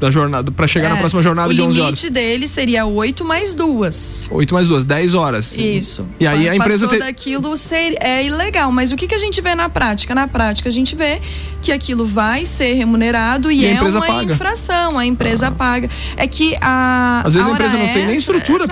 da 0.00 0.10
jornada, 0.10 0.50
para 0.50 0.66
chegar 0.66 0.88
é, 0.88 0.92
na 0.92 0.96
próxima 0.96 1.22
jornada 1.22 1.52
de 1.52 1.60
11 1.60 1.80
horas. 1.80 1.98
O 1.98 2.02
limite 2.02 2.10
dele 2.10 2.48
seria 2.48 2.86
8 2.86 3.24
mais 3.26 3.54
duas. 3.54 4.26
8 4.32 4.54
mais 4.54 4.66
duas, 4.66 4.84
10 4.84 5.14
horas. 5.14 5.56
Isso. 5.58 6.06
E 6.18 6.26
aí 6.26 6.48
a 6.48 6.56
empresa 6.56 6.88
tem. 6.88 6.98
daquilo 6.98 7.54
ser, 7.58 7.94
é 8.00 8.24
ilegal. 8.24 8.72
Mas 8.72 8.90
o 8.90 8.96
que, 8.96 9.06
que 9.06 9.14
a 9.14 9.18
gente 9.18 9.40
vê 9.42 9.54
na 9.54 9.68
prática? 9.68 10.14
Na 10.14 10.26
prática, 10.26 10.68
a 10.70 10.72
gente 10.72 10.96
vê 10.96 11.20
que 11.60 11.70
aquilo 11.70 12.06
vai 12.06 12.46
ser 12.46 12.72
remunerado 12.72 13.50
e, 13.50 13.60
e 13.60 13.66
é 13.66 13.80
uma 13.80 14.00
paga. 14.00 14.32
infração. 14.32 14.98
A 14.98 15.04
empresa 15.04 15.48
ah. 15.48 15.50
paga. 15.50 15.90
É 16.16 16.26
que 16.26 16.56
a. 16.60 17.22
Às 17.24 17.34
vezes 17.34 17.46
a, 17.46 17.50
a 17.50 17.54
empresa 17.54 17.74
não 17.74 17.84
extra, 17.84 17.98
tem 17.98 18.06
nem 18.06 18.16
estrutura 18.16 18.64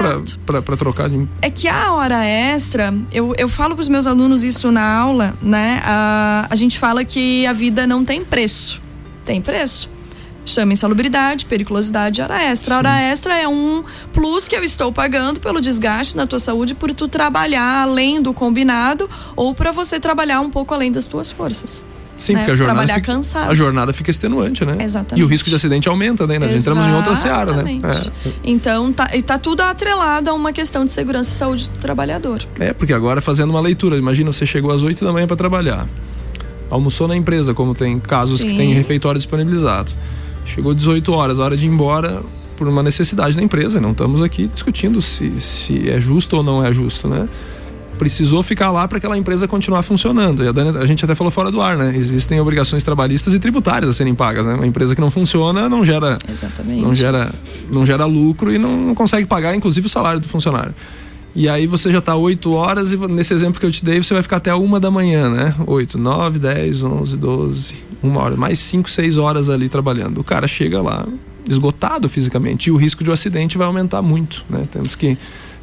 para 0.63 0.77
trocar 0.77 1.11
de. 1.11 1.29
É 1.43 1.51
que 1.51 1.69
a 1.69 1.93
hora 1.93 2.25
extra, 2.25 2.95
eu, 3.13 3.35
eu 3.37 3.49
falo 3.49 3.75
para 3.75 3.83
os 3.83 3.89
meus 3.89 4.07
alunos 4.07 4.43
isso 4.43 4.73
na 4.73 4.83
aula, 4.83 5.37
né? 5.43 5.83
A, 5.85 6.47
a 6.49 6.55
gente 6.55 6.79
fala 6.79 7.05
que 7.05 7.45
a 7.47 7.53
vida 7.53 7.87
não 7.87 8.05
tem 8.05 8.25
preço. 8.25 8.80
Tem 9.31 9.41
preço 9.41 9.89
chama 10.45 10.73
insalubridade, 10.73 11.47
periculosidade 11.47 12.21
e 12.21 12.25
hora 12.25 12.43
extra. 12.43 12.75
A 12.75 12.79
hora 12.79 13.01
extra 13.01 13.37
é 13.39 13.47
um 13.47 13.85
plus 14.13 14.49
que 14.49 14.57
eu 14.57 14.65
estou 14.65 14.91
pagando 14.91 15.39
pelo 15.39 15.61
desgaste 15.61 16.17
na 16.17 16.27
tua 16.27 16.41
saúde 16.41 16.75
por 16.75 16.93
tu 16.93 17.07
trabalhar 17.07 17.83
além 17.83 18.21
do 18.21 18.35
combinado 18.35 19.09
ou 19.37 19.55
para 19.55 19.71
você 19.71 20.01
trabalhar 20.01 20.41
um 20.41 20.51
pouco 20.51 20.75
além 20.75 20.91
das 20.91 21.07
tuas 21.07 21.31
forças. 21.31 21.85
Sim, 22.19 22.33
né? 22.33 22.41
porque 22.41 22.51
a 22.51 22.57
jornada, 22.57 22.79
Trabalhar 22.79 22.95
fica, 22.97 23.13
cansado. 23.13 23.51
a 23.51 23.55
jornada 23.55 23.93
fica 23.93 24.11
extenuante, 24.11 24.65
né? 24.65 24.79
Exatamente. 24.81 25.23
E 25.23 25.25
o 25.25 25.29
risco 25.29 25.49
de 25.49 25.55
acidente 25.55 25.89
aumenta, 25.89 26.27
né? 26.27 26.41
Nós 26.41 26.53
entramos 26.53 26.85
em 26.85 26.93
outra 26.93 27.15
seara, 27.15 27.63
né? 27.63 27.81
É. 27.85 28.31
Então, 28.43 28.93
tá, 28.93 29.09
tá 29.25 29.39
tudo 29.39 29.61
atrelado 29.61 30.29
a 30.29 30.35
uma 30.35 30.53
questão 30.53 30.85
de 30.85 30.91
segurança 30.91 31.31
e 31.31 31.35
saúde 31.35 31.71
do 31.71 31.79
trabalhador. 31.79 32.43
É, 32.59 32.73
porque 32.73 32.93
agora 32.93 33.21
fazendo 33.21 33.51
uma 33.51 33.61
leitura, 33.61 33.97
imagina 33.97 34.33
você 34.33 34.45
chegou 34.45 34.73
às 34.73 34.83
8 34.83 35.05
da 35.05 35.13
manhã 35.13 35.29
para 35.29 35.37
trabalhar. 35.37 35.87
Almoçou 36.71 37.09
na 37.09 37.17
empresa, 37.17 37.53
como 37.53 37.75
tem 37.75 37.99
casos 37.99 38.41
Sim. 38.41 38.51
que 38.51 38.57
tem 38.57 38.73
refeitório 38.73 39.19
disponibilizado 39.19 39.93
Chegou 40.45 40.75
18 40.75 41.13
horas, 41.13 41.39
hora 41.39 41.57
de 41.57 41.67
ir 41.67 41.69
embora 41.69 42.23
por 42.57 42.67
uma 42.67 42.83
necessidade 42.83 43.37
da 43.37 43.43
empresa. 43.43 43.81
Não 43.81 43.93
estamos 43.93 44.23
aqui 44.23 44.47
discutindo 44.47 45.01
se, 45.01 45.41
se 45.41 45.89
é 45.89 46.01
justo 46.01 46.37
ou 46.37 46.43
não 46.43 46.65
é 46.65 46.73
justo, 46.73 47.09
né? 47.09 47.29
precisou 47.99 48.43
ficar 48.43 48.71
lá 48.71 48.89
para 48.89 48.97
aquela 48.97 49.19
empresa 49.19 49.47
continuar 49.47 49.83
funcionando. 49.83 50.43
E 50.43 50.49
a, 50.49 50.53
Dani, 50.53 50.79
a 50.79 50.87
gente 50.87 51.05
até 51.05 51.15
falou 51.15 51.31
fora 51.31 51.51
do 51.51 51.61
ar, 51.61 51.77
né? 51.77 51.95
Existem 51.95 52.41
obrigações 52.41 52.83
trabalhistas 52.83 53.35
e 53.35 53.39
tributárias 53.39 53.91
a 53.91 53.93
serem 53.93 54.15
pagas, 54.15 54.47
né? 54.47 54.55
Uma 54.55 54.67
empresa 54.67 54.95
que 54.95 55.03
não 55.03 55.11
funciona 55.11 55.69
não 55.69 55.85
gera, 55.85 56.17
Exatamente. 56.27 56.81
não 56.81 56.95
gera, 56.95 57.31
não 57.71 57.85
gera 57.85 58.07
lucro 58.07 58.51
e 58.51 58.59
não, 58.59 58.75
não 58.75 58.95
consegue 58.95 59.27
pagar, 59.27 59.55
inclusive, 59.55 59.87
o 59.87 59.91
salário 59.91 60.19
do 60.19 60.27
funcionário. 60.27 60.75
E 61.35 61.49
aí 61.49 61.67
você 61.67 61.91
já 61.93 61.99
está 61.99 62.17
8 62.17 62.53
horas 62.53 62.93
e 62.93 62.97
nesse 62.97 63.33
exemplo 63.33 63.61
que 63.61 63.67
eu 63.67 63.71
te 63.71 63.85
dei, 63.85 64.03
você 64.03 64.13
vai 64.13 64.23
ficar 64.23 64.39
até 64.39 64.55
uma 64.55 64.81
da 64.81 64.91
manhã, 64.91 65.31
né? 65.31 65.55
8, 65.67 65.97
9, 65.97 66.39
10, 66.39 66.83
11, 66.83 67.17
12, 67.17 67.75
uma 68.03 68.21
hora, 68.21 68.37
mais 68.37 68.59
5, 68.59 68.91
6 68.91 69.17
horas 69.17 69.49
ali 69.49 69.69
trabalhando. 69.69 70.21
O 70.21 70.25
cara 70.25 70.49
chega 70.49 70.83
lá 70.83 71.07
esgotado 71.49 72.09
fisicamente 72.09 72.67
e 72.67 72.71
o 72.71 72.77
risco 72.77 73.03
de 73.05 73.11
um 73.11 73.13
acidente 73.13 73.57
vai 73.57 73.67
aumentar 73.67 74.03
muito, 74.03 74.45
né? 74.49 74.65
Temos 74.71 74.95
que 74.95 75.17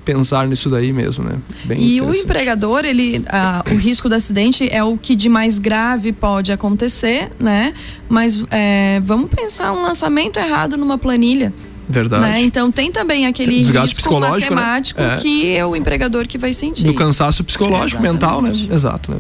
pensar 0.07 0.47
nisso 0.47 0.69
daí 0.69 0.93
mesmo, 0.93 1.25
né? 1.25 1.37
Bem 1.65 1.81
e 1.81 1.99
o 1.99 2.15
empregador, 2.15 2.85
ele, 2.85 3.21
ah, 3.27 3.61
o 3.69 3.75
risco 3.75 4.07
do 4.07 4.15
acidente 4.15 4.69
é 4.71 4.81
o 4.81 4.97
que 4.97 5.13
de 5.13 5.27
mais 5.27 5.59
grave 5.59 6.13
pode 6.13 6.49
acontecer, 6.49 7.29
né? 7.37 7.73
Mas 8.07 8.41
é, 8.49 9.01
vamos 9.03 9.29
pensar 9.29 9.73
um 9.73 9.81
lançamento 9.81 10.39
errado 10.39 10.77
numa 10.77 10.97
planilha. 10.97 11.51
Verdade. 11.87 12.23
Né? 12.23 12.41
Então 12.41 12.71
tem 12.71 12.91
também 12.91 13.25
aquele 13.25 13.59
Desgaste 13.59 13.95
risco 13.95 14.01
psicológico, 14.01 14.53
né? 14.53 14.61
matemático 14.61 15.01
É. 15.01 15.17
que 15.17 15.55
é 15.55 15.65
o 15.65 15.75
empregador 15.75 16.27
que 16.27 16.37
vai 16.37 16.53
sentir. 16.53 16.85
Do 16.85 16.93
cansaço 16.93 17.43
psicológico, 17.43 18.01
mental, 18.01 18.41
né? 18.41 18.51
Exato, 18.71 19.11
né? 19.11 19.19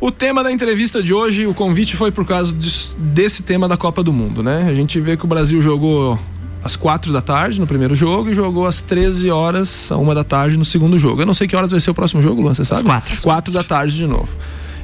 O 0.00 0.10
tema 0.12 0.44
da 0.44 0.52
entrevista 0.52 1.02
de 1.02 1.12
hoje, 1.12 1.46
o 1.46 1.54
convite 1.54 1.96
foi 1.96 2.12
por 2.12 2.24
causa 2.24 2.54
desse 2.96 3.42
tema 3.42 3.66
da 3.66 3.76
Copa 3.76 4.02
do 4.02 4.12
Mundo, 4.12 4.42
né? 4.42 4.66
A 4.68 4.74
gente 4.74 5.00
vê 5.00 5.16
que 5.16 5.24
o 5.24 5.28
Brasil 5.28 5.60
jogou 5.60 6.18
às 6.62 6.76
quatro 6.76 7.12
da 7.12 7.20
tarde 7.20 7.60
no 7.60 7.66
primeiro 7.66 7.94
jogo 7.94 8.30
e 8.30 8.34
jogou 8.34 8.66
às 8.66 8.80
13 8.80 9.30
horas, 9.30 9.90
a 9.90 9.96
uma 9.96 10.14
da 10.14 10.22
tarde 10.22 10.56
no 10.56 10.64
segundo 10.64 10.98
jogo. 10.98 11.22
Eu 11.22 11.26
não 11.26 11.34
sei 11.34 11.48
que 11.48 11.56
horas 11.56 11.70
vai 11.70 11.80
ser 11.80 11.90
o 11.90 11.94
próximo 11.94 12.22
jogo, 12.22 12.42
Luan, 12.42 12.54
você 12.54 12.64
sabe? 12.64 12.84
quatro. 12.84 13.14
Às 13.14 13.20
quatro 13.20 13.52
da 13.52 13.64
tarde 13.64 13.96
de 13.96 14.06
novo. 14.06 14.28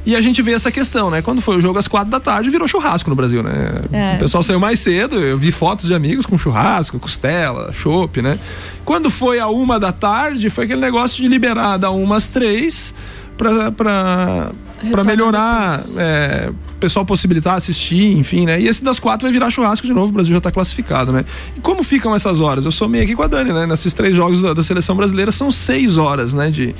E 0.07 0.14
a 0.14 0.21
gente 0.21 0.43
vê 0.43 0.53
essa 0.53 0.71
questão, 0.71 1.11
né? 1.11 1.23
Quando 1.23 1.40
foi 1.40 1.57
o 1.57 1.61
jogo 1.61 1.79
às 1.79 1.88
quatro 1.88 2.11
da 2.11 2.21
tarde, 2.21 2.51
virou 2.51 2.69
churrasco 2.69 3.09
no 3.09 3.17
Brasil, 3.17 3.43
né? 3.43 3.81
É. 3.90 4.17
O 4.17 4.19
pessoal 4.19 4.43
saiu 4.43 4.61
mais 4.61 4.79
cedo, 4.81 5.17
eu 5.17 5.38
vi 5.38 5.51
fotos 5.51 5.87
de 5.87 5.95
amigos 5.95 6.27
com 6.27 6.37
churrasco, 6.37 6.99
costela, 6.99 7.73
chopp, 7.73 8.21
né? 8.21 8.38
Quando 8.85 9.11
foi 9.11 9.38
a 9.38 9.49
uma 9.49 9.81
da 9.81 9.93
tarde, 9.93 10.51
foi 10.51 10.64
aquele 10.64 10.81
negócio 10.81 11.23
de 11.23 11.29
liberar 11.29 11.79
da 11.79 11.90
uma 11.90 12.17
às 12.17 12.29
três 12.29 12.95
pra, 13.37 13.73
pra, 13.73 14.51
pra 14.90 15.05
melhorar, 15.05 15.81
é, 15.97 16.51
o 16.51 16.79
pessoal 16.79 17.07
possibilitar 17.07 17.57
assistir, 17.57 18.17
enfim, 18.17 18.45
né? 18.45 18.61
E 18.61 18.69
esse 18.69 18.85
das 18.85 18.99
quatro 18.99 19.25
vai 19.27 19.33
virar 19.33 19.51
churrasco 19.51 19.87
de 19.87 19.93
novo, 19.95 20.09
o 20.09 20.12
Brasil 20.12 20.35
já 20.35 20.40
tá 20.40 20.53
classificado, 20.53 21.12
né? 21.12 21.25
E 21.57 21.61
como 21.61 21.83
ficam 21.83 22.14
essas 22.14 22.43
horas? 22.43 22.67
Eu 22.67 22.71
somei 22.71 23.03
aqui 23.03 23.14
com 23.14 23.23
a 23.23 23.27
Dani, 23.27 23.53
né? 23.55 23.67
Nesses 23.67 23.95
três 23.95 24.14
jogos 24.14 24.43
da, 24.43 24.53
da 24.53 24.62
seleção 24.62 24.95
brasileira 24.95 25.33
são 25.33 25.51
seis 25.51 25.97
horas, 25.97 26.35
né? 26.35 26.51
De, 26.51 26.75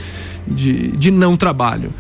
de, 0.47 0.89
de 0.97 1.11
não 1.11 1.37
trabalho. 1.39 1.91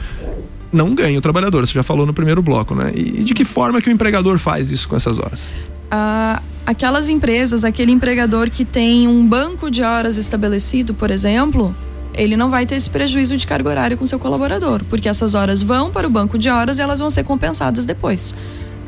Não 0.74 0.94
ganha 0.94 1.16
o 1.16 1.22
trabalhador, 1.22 1.64
você 1.64 1.72
já 1.72 1.84
falou 1.84 2.04
no 2.04 2.12
primeiro 2.12 2.42
bloco, 2.42 2.74
né? 2.74 2.90
E, 2.94 3.22
de 3.22 3.32
que 3.32 3.44
forma 3.44 3.80
que 3.80 3.88
o 3.88 3.92
empregador 3.92 4.38
faz 4.38 4.72
isso 4.72 4.88
com 4.88 4.96
essas 4.96 5.18
horas? 5.18 5.52
Ah, 5.88 6.42
aquelas 6.66 7.08
empresas, 7.08 7.64
aquele 7.64 7.92
empregador 7.92 8.50
que 8.50 8.64
tem 8.64 9.06
um 9.06 9.24
banco 9.26 9.70
de 9.70 9.82
horas 9.82 10.16
estabelecido, 10.16 10.92
por 10.92 11.12
exemplo, 11.12 11.74
ele 12.12 12.36
não 12.36 12.50
vai 12.50 12.66
ter 12.66 12.74
esse 12.74 12.90
prejuízo 12.90 13.36
de 13.36 13.46
carga 13.46 13.68
horária 13.68 13.96
com 13.96 14.04
seu 14.04 14.18
colaborador, 14.18 14.82
porque 14.90 15.08
essas 15.08 15.36
horas 15.36 15.62
vão 15.62 15.92
para 15.92 16.06
o 16.06 16.10
banco 16.10 16.36
de 16.36 16.48
horas 16.48 16.78
e 16.78 16.82
elas 16.82 16.98
vão 16.98 17.08
ser 17.08 17.22
compensadas 17.22 17.86
depois. 17.86 18.34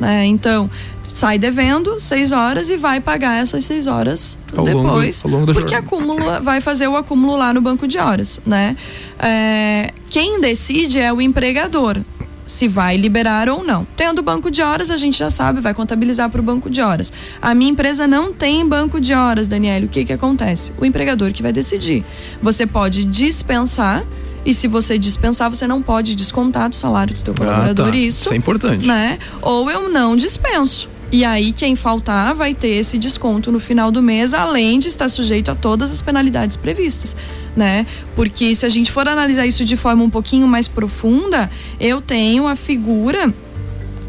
Né? 0.01 0.27
Então, 0.27 0.71
sai 1.17 1.39
devendo 1.39 1.99
seis 1.99 2.31
horas 2.31 2.69
e 2.69 2.77
vai 2.77 3.01
pagar 3.01 3.41
essas 3.41 3.65
seis 3.65 3.87
horas 3.87 4.39
Ao 4.55 4.65
longo- 4.65 4.89
depois, 4.89 5.23
longo 5.25 5.47
da 5.47 5.55
porque 5.55 5.75
jornada. 5.75 5.87
acúmulo, 5.87 6.43
vai 6.43 6.61
fazer 6.61 6.87
o 6.89 6.97
acúmulo 6.97 7.37
lá 7.39 7.55
no 7.55 7.61
banco 7.63 7.89
de 7.89 7.97
horas, 7.99 8.39
né? 8.45 8.77
É, 9.19 9.93
quem 10.11 10.41
decide 10.43 10.99
é 10.99 11.11
o 11.11 11.21
empregador 11.23 12.01
se 12.47 12.69
vai 12.69 12.97
liberar 12.99 13.49
ou 13.49 13.65
não. 13.65 13.87
Tendo 13.97 14.23
banco 14.23 14.51
de 14.51 14.61
horas, 14.63 14.91
a 14.91 14.97
gente 14.97 15.19
já 15.19 15.31
sabe, 15.31 15.61
vai 15.61 15.73
contabilizar 15.75 16.29
para 16.31 16.41
o 16.41 16.45
banco 16.45 16.69
de 16.69 16.81
horas. 16.83 17.11
A 17.41 17.55
minha 17.55 17.71
empresa 17.71 18.07
não 18.07 18.33
tem 18.33 18.65
banco 18.69 19.01
de 19.01 19.15
horas, 19.15 19.49
Daniela. 19.49 19.87
O 19.87 19.89
que 19.89 20.05
que 20.05 20.13
acontece? 20.13 20.73
O 20.79 20.85
empregador 20.85 21.33
que 21.33 21.43
vai 21.43 21.53
decidir. 21.53 22.05
Você 22.43 22.67
pode 22.67 23.05
dispensar 23.05 24.05
e 24.45 24.55
se 24.55 24.69
você 24.69 24.97
dispensar, 24.99 25.49
você 25.51 25.67
não 25.67 25.83
pode 25.83 26.15
descontar 26.15 26.69
do 26.71 26.77
salário 26.77 27.15
do 27.15 27.23
teu 27.25 27.35
colaborador 27.35 27.89
Ah, 27.89 27.91
tá. 27.91 27.97
isso 27.97 28.21
Isso 28.25 28.33
é 28.33 28.37
importante. 28.37 28.87
né? 28.87 29.19
Ou 29.43 29.69
eu 29.71 29.89
não 29.89 30.15
dispenso. 30.15 30.89
E 31.11 31.25
aí, 31.25 31.53
quem 31.53 31.77
faltar 31.77 32.35
vai 32.35 32.53
ter 32.53 32.69
esse 32.69 32.99
desconto 32.99 33.53
no 33.53 33.61
final 33.61 33.93
do 33.93 34.03
mês, 34.03 34.35
além 34.35 34.79
de 34.79 34.89
estar 34.89 35.09
sujeito 35.09 35.51
a 35.51 35.55
todas 35.55 35.93
as 35.93 36.03
penalidades 36.03 36.57
previstas, 36.57 37.17
né? 37.55 37.87
Porque 38.17 38.55
se 38.55 38.67
a 38.67 38.69
gente 38.69 38.91
for 38.91 39.07
analisar 39.09 39.47
isso 39.47 39.65
de 39.65 39.77
forma 39.77 40.03
um 40.03 40.11
pouquinho 40.11 40.49
mais 40.49 40.67
profunda, 40.67 41.49
eu 41.79 42.01
tenho 42.01 42.49
a 42.49 42.57
figura 42.57 43.33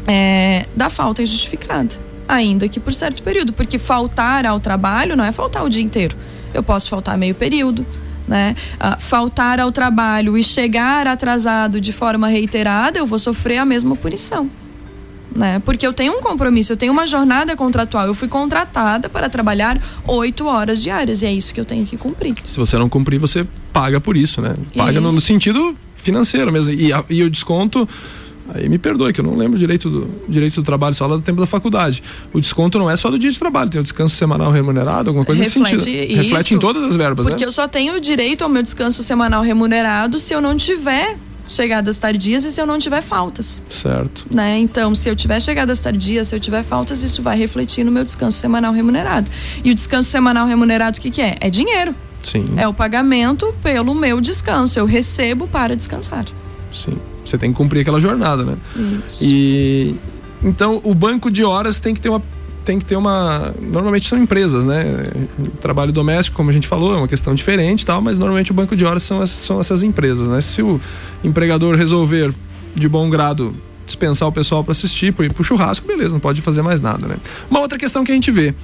é, 0.08 0.66
da 0.74 0.90
falta 0.90 1.22
injustificada, 1.22 1.94
ainda 2.26 2.68
que 2.68 2.80
por 2.80 2.92
certo 2.92 3.22
período, 3.22 3.52
porque 3.52 3.78
faltar 3.78 4.44
ao 4.44 4.58
trabalho 4.58 5.16
não 5.16 5.24
é 5.24 5.30
faltar 5.30 5.64
o 5.64 5.68
dia 5.68 5.84
inteiro. 5.84 6.16
Eu 6.52 6.64
posso 6.64 6.88
faltar 6.88 7.16
meio 7.16 7.34
período, 7.34 7.86
né? 8.26 8.56
Ah, 8.80 8.98
faltar 8.98 9.60
ao 9.60 9.70
trabalho 9.70 10.36
e 10.36 10.42
chegar 10.42 11.06
atrasado 11.06 11.80
de 11.80 11.92
forma 11.92 12.26
reiterada, 12.26 12.98
eu 12.98 13.06
vou 13.06 13.18
sofrer 13.20 13.58
a 13.58 13.64
mesma 13.64 13.94
punição. 13.94 14.50
Né? 15.34 15.60
Porque 15.64 15.86
eu 15.86 15.92
tenho 15.92 16.14
um 16.14 16.20
compromisso, 16.22 16.72
eu 16.72 16.76
tenho 16.76 16.92
uma 16.92 17.06
jornada 17.06 17.54
contratual. 17.54 18.06
Eu 18.06 18.14
fui 18.14 18.28
contratada 18.28 19.08
para 19.08 19.28
trabalhar 19.28 19.80
oito 20.06 20.46
horas 20.46 20.82
diárias 20.82 21.20
e 21.22 21.26
é 21.26 21.32
isso 21.32 21.52
que 21.52 21.60
eu 21.60 21.64
tenho 21.66 21.84
que 21.84 21.96
cumprir. 21.96 22.34
Se 22.46 22.58
você 22.58 22.76
não 22.78 22.88
cumprir, 22.88 23.18
você 23.18 23.46
paga 23.72 24.00
por 24.00 24.16
isso, 24.16 24.40
né? 24.40 24.54
Paga 24.74 25.00
no, 25.00 25.12
no 25.12 25.18
Isso. 25.18 25.26
sentido 25.26 25.76
financeiro 25.94 26.50
mesmo. 26.50 26.72
E, 26.72 26.92
a- 26.92 27.04
e 27.10 27.22
o 27.22 27.30
desconto. 27.30 27.86
Aí 28.54 28.66
me 28.66 28.78
perdoe, 28.78 29.12
que 29.12 29.20
eu 29.20 29.24
não 29.24 29.36
lembro 29.36 29.58
direito 29.58 29.90
do 29.90 30.08
direito 30.26 30.54
do 30.54 30.62
trabalho, 30.62 30.94
só 30.94 31.06
lá 31.06 31.16
do 31.16 31.22
tempo 31.22 31.38
da 31.38 31.46
faculdade. 31.46 32.02
O 32.32 32.40
desconto 32.40 32.78
não 32.78 32.90
é 32.90 32.96
só 32.96 33.10
do 33.10 33.18
dia 33.18 33.30
de 33.30 33.38
trabalho, 33.38 33.68
tem 33.68 33.78
o 33.78 33.82
descanso 33.84 34.16
semanal 34.16 34.50
remunerado, 34.50 35.10
alguma 35.10 35.26
coisa 35.26 35.42
nesse 35.42 35.58
Reflete 35.58 35.82
sentido. 35.84 36.10
isso, 36.12 36.16
Reflete 36.22 36.54
em 36.54 36.58
todas 36.58 36.82
as 36.82 36.96
verbas, 36.96 37.26
Porque 37.28 37.44
né? 37.44 37.48
eu 37.48 37.52
só 37.52 37.68
tenho 37.68 38.00
direito 38.00 38.42
ao 38.44 38.48
meu 38.48 38.62
descanso 38.62 39.02
semanal 39.02 39.42
remunerado 39.42 40.18
se 40.18 40.32
eu 40.34 40.40
não 40.40 40.56
tiver 40.56 41.18
chegadas 41.48 41.98
tardias 41.98 42.44
e 42.44 42.52
se 42.52 42.60
eu 42.60 42.66
não 42.66 42.78
tiver 42.78 43.00
faltas. 43.02 43.64
Certo. 43.70 44.26
né? 44.30 44.58
Então, 44.58 44.94
se 44.94 45.08
eu 45.08 45.16
tiver 45.16 45.40
chegadas 45.40 45.80
tardias, 45.80 46.28
se 46.28 46.36
eu 46.36 46.40
tiver 46.40 46.62
faltas, 46.62 47.02
isso 47.02 47.22
vai 47.22 47.36
refletir 47.36 47.84
no 47.84 47.90
meu 47.90 48.04
descanso 48.04 48.38
semanal 48.38 48.72
remunerado. 48.72 49.30
E 49.64 49.70
o 49.70 49.74
descanso 49.74 50.10
semanal 50.10 50.46
remunerado, 50.46 50.98
o 50.98 51.00
que, 51.00 51.10
que 51.10 51.20
é? 51.22 51.36
É 51.40 51.50
dinheiro. 51.50 51.94
Sim. 52.22 52.44
É 52.56 52.68
o 52.68 52.74
pagamento 52.74 53.54
pelo 53.62 53.94
meu 53.94 54.20
descanso. 54.20 54.78
Eu 54.78 54.86
recebo 54.86 55.46
para 55.48 55.74
descansar. 55.74 56.26
Sim. 56.72 56.98
Você 57.24 57.38
tem 57.38 57.50
que 57.50 57.56
cumprir 57.56 57.80
aquela 57.80 58.00
jornada, 58.00 58.44
né? 58.44 58.56
Isso. 59.06 59.18
E 59.22 59.94
então 60.42 60.80
o 60.84 60.94
banco 60.94 61.30
de 61.30 61.42
horas 61.44 61.80
tem 61.80 61.94
que 61.94 62.00
ter 62.00 62.08
uma 62.08 62.22
tem 62.68 62.78
que 62.78 62.84
ter 62.84 62.96
uma 62.96 63.54
normalmente 63.60 64.06
são 64.06 64.18
empresas, 64.22 64.62
né? 64.64 64.84
O 65.38 65.56
trabalho 65.56 65.90
doméstico, 65.90 66.36
como 66.36 66.50
a 66.50 66.52
gente 66.52 66.66
falou, 66.68 66.92
é 66.92 66.96
uma 66.98 67.08
questão 67.08 67.34
diferente, 67.34 67.84
tal, 67.86 68.02
mas 68.02 68.18
normalmente 68.18 68.50
o 68.50 68.54
banco 68.54 68.76
de 68.76 68.84
horas 68.84 69.02
são 69.02 69.22
essas, 69.22 69.38
são 69.40 69.58
essas 69.58 69.82
empresas, 69.82 70.28
né? 70.28 70.40
Se 70.42 70.60
o 70.62 70.78
empregador 71.24 71.74
resolver 71.76 72.34
de 72.76 72.86
bom 72.88 73.08
grado 73.08 73.54
dispensar 73.86 74.28
o 74.28 74.32
pessoal 74.32 74.62
para 74.62 74.72
assistir, 74.72 75.14
para 75.14 75.24
ir 75.24 75.32
pro 75.32 75.42
churrasco, 75.42 75.86
beleza, 75.86 76.12
não 76.12 76.20
pode 76.20 76.42
fazer 76.42 76.60
mais 76.60 76.82
nada, 76.82 77.06
né? 77.08 77.16
Uma 77.50 77.60
outra 77.60 77.78
questão 77.78 78.04
que 78.04 78.12
a 78.12 78.14
gente 78.14 78.30
vê, 78.30 78.54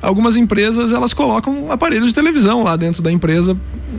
algumas 0.00 0.36
empresas 0.36 0.92
elas 0.92 1.12
colocam 1.12 1.72
aparelhos 1.72 2.10
de 2.10 2.14
televisão 2.14 2.62
lá 2.62 2.76
dentro 2.76 3.02
da 3.02 3.10
empresa, 3.10 3.56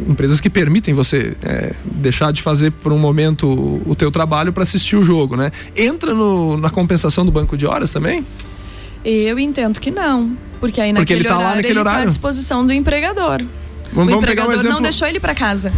empresas 0.08 0.40
que 0.40 0.50
permitem 0.50 0.94
você 0.94 1.36
é, 1.44 1.74
deixar 1.84 2.32
de 2.32 2.42
fazer 2.42 2.72
por 2.72 2.94
um 2.94 2.98
momento 2.98 3.46
o, 3.46 3.92
o 3.92 3.94
teu 3.96 4.10
trabalho 4.10 4.54
para 4.54 4.64
assistir 4.64 4.96
o 4.96 5.04
jogo, 5.04 5.36
né? 5.36 5.52
Entra 5.76 6.14
no- 6.14 6.56
na 6.56 6.70
compensação 6.70 7.26
do 7.26 7.32
banco 7.32 7.58
de 7.58 7.66
horas 7.66 7.92
também? 7.92 8.26
Eu 9.04 9.40
entendo 9.40 9.80
que 9.80 9.90
não. 9.92 10.36
Porque 10.60 10.82
aí 10.82 10.90
Porque 10.94 11.00
naquele 11.16 11.20
ele 11.22 11.28
tá 11.30 11.34
lá 11.36 11.40
horário 11.40 11.56
naquele 11.58 11.74
ele 11.80 11.84
tá 11.84 11.90
à 11.90 11.94
horário? 11.94 12.10
disposição 12.10 12.66
do 12.68 12.74
empregador. 12.74 13.42
Vamos- 13.94 14.12
o 14.12 14.16
vamos 14.16 14.26
pegar 14.26 14.44
um 14.44 14.46
empregador 14.52 14.72
não 14.74 14.82
deixou 14.82 15.08
ele 15.08 15.20
para 15.20 15.34
casa. 15.34 15.72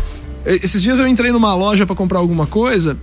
Esses 0.46 0.82
dias 0.82 0.98
eu 1.00 1.08
entrei 1.08 1.32
numa 1.32 1.54
loja 1.56 1.86
para 1.86 1.96
comprar 1.96 2.18
alguma 2.20 2.48
coisa 2.48 2.98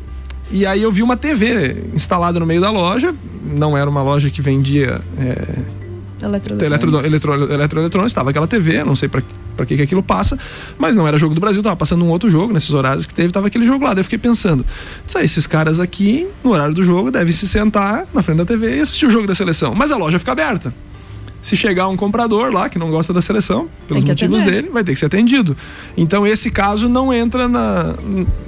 e 0.50 0.66
aí 0.66 0.82
eu 0.82 0.90
vi 0.90 1.02
uma 1.04 1.16
TV 1.16 1.84
instalada 1.94 2.40
no 2.40 2.46
meio 2.46 2.60
da 2.60 2.70
loja. 2.70 3.14
Não 3.44 3.76
era 3.78 3.88
uma 3.88 4.02
loja 4.02 4.28
que 4.28 4.42
vendia 4.42 5.00
é, 5.18 6.24
Eletroeletrônicos. 6.24 7.02
eletro, 7.04 7.32
eletro, 7.34 7.52
eletroeletrônicos, 7.54 8.10
estava 8.10 8.30
aquela 8.30 8.46
TV, 8.48 8.82
não 8.82 8.96
sei 8.96 9.08
para 9.08 9.22
para 9.58 9.66
que, 9.66 9.76
que 9.76 9.82
aquilo 9.82 10.02
passa, 10.02 10.38
mas 10.78 10.94
não 10.94 11.06
era 11.06 11.18
jogo 11.18 11.34
do 11.34 11.40
Brasil, 11.40 11.60
tava 11.62 11.74
passando 11.76 12.04
um 12.04 12.08
outro 12.08 12.30
jogo 12.30 12.52
nesses 12.52 12.72
horários 12.72 13.04
que 13.04 13.12
teve, 13.12 13.32
tava 13.32 13.48
aquele 13.48 13.66
jogo 13.66 13.84
lá. 13.84 13.92
Daí 13.92 14.00
eu 14.00 14.04
fiquei 14.04 14.18
pensando, 14.18 14.64
"Tsa, 15.06 15.22
esses 15.24 15.46
caras 15.46 15.80
aqui, 15.80 16.28
no 16.44 16.52
horário 16.52 16.74
do 16.74 16.84
jogo, 16.84 17.10
devem 17.10 17.32
se 17.32 17.46
sentar 17.48 18.06
na 18.14 18.22
frente 18.22 18.38
da 18.38 18.44
TV 18.44 18.76
e 18.76 18.80
assistir 18.80 19.06
o 19.06 19.10
jogo 19.10 19.26
da 19.26 19.34
seleção. 19.34 19.74
Mas 19.74 19.90
a 19.90 19.96
loja 19.96 20.18
fica 20.18 20.30
aberta. 20.32 20.72
Se 21.40 21.56
chegar 21.56 21.86
um 21.86 21.96
comprador 21.96 22.52
lá 22.52 22.68
que 22.68 22.80
não 22.80 22.90
gosta 22.90 23.12
da 23.12 23.22
seleção, 23.22 23.68
pelos 23.86 24.02
motivos 24.02 24.42
atender. 24.42 24.62
dele, 24.62 24.72
vai 24.72 24.82
ter 24.82 24.92
que 24.92 24.98
ser 24.98 25.06
atendido. 25.06 25.56
Então 25.96 26.26
esse 26.26 26.50
caso 26.50 26.88
não 26.88 27.12
entra 27.14 27.46
na 27.46 27.94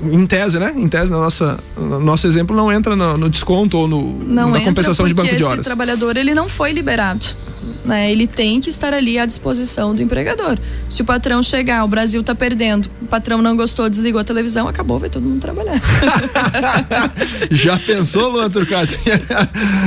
em 0.03 0.27
tese, 0.27 0.59
né? 0.59 0.73
Em 0.77 0.89
tese 0.89 1.13
na 1.13 1.19
nossa 1.19 1.59
no 1.77 2.01
nosso 2.01 2.27
exemplo 2.27 2.55
não 2.55 2.71
entra 2.71 2.97
no, 2.97 3.17
no 3.17 3.31
desconto 3.31 3.79
ou 3.79 3.87
no 3.87 4.19
Não 4.25 4.51
na 4.51 4.61
compensação 4.61 5.07
de 5.07 5.15
banco 5.15 5.29
de 5.29 5.37
esse 5.37 5.45
horas. 5.45 5.65
trabalhador 5.65 6.17
ele 6.17 6.35
não 6.35 6.49
foi 6.49 6.73
liberado. 6.73 7.25
Né? 7.91 8.11
Ele 8.11 8.29
tem 8.29 8.61
que 8.61 8.71
estar 8.71 8.95
ali 8.95 9.19
à 9.19 9.27
disposição 9.27 9.95
do 9.95 10.01
empregador. 10.01 10.57
Se 10.89 11.03
o 11.03 11.05
patrão 11.05 11.43
chegar, 11.43 11.85
o 11.85 11.89
Brasil 11.89 12.23
tá 12.23 12.35
perdendo, 12.37 12.89
o 13.03 13.07
patrão 13.07 13.43
não 13.43 13.57
gostou, 13.57 13.91
desligou 13.91 14.21
a 14.21 14.25
televisão, 14.25 14.69
acabou, 14.69 14.99
vai 14.99 15.11
todo 15.11 15.25
mundo 15.25 15.41
trabalhar. 15.41 15.81
Já 17.51 17.77
pensou, 17.79 18.31
Luan 18.31 18.49
Turcati? 18.49 18.99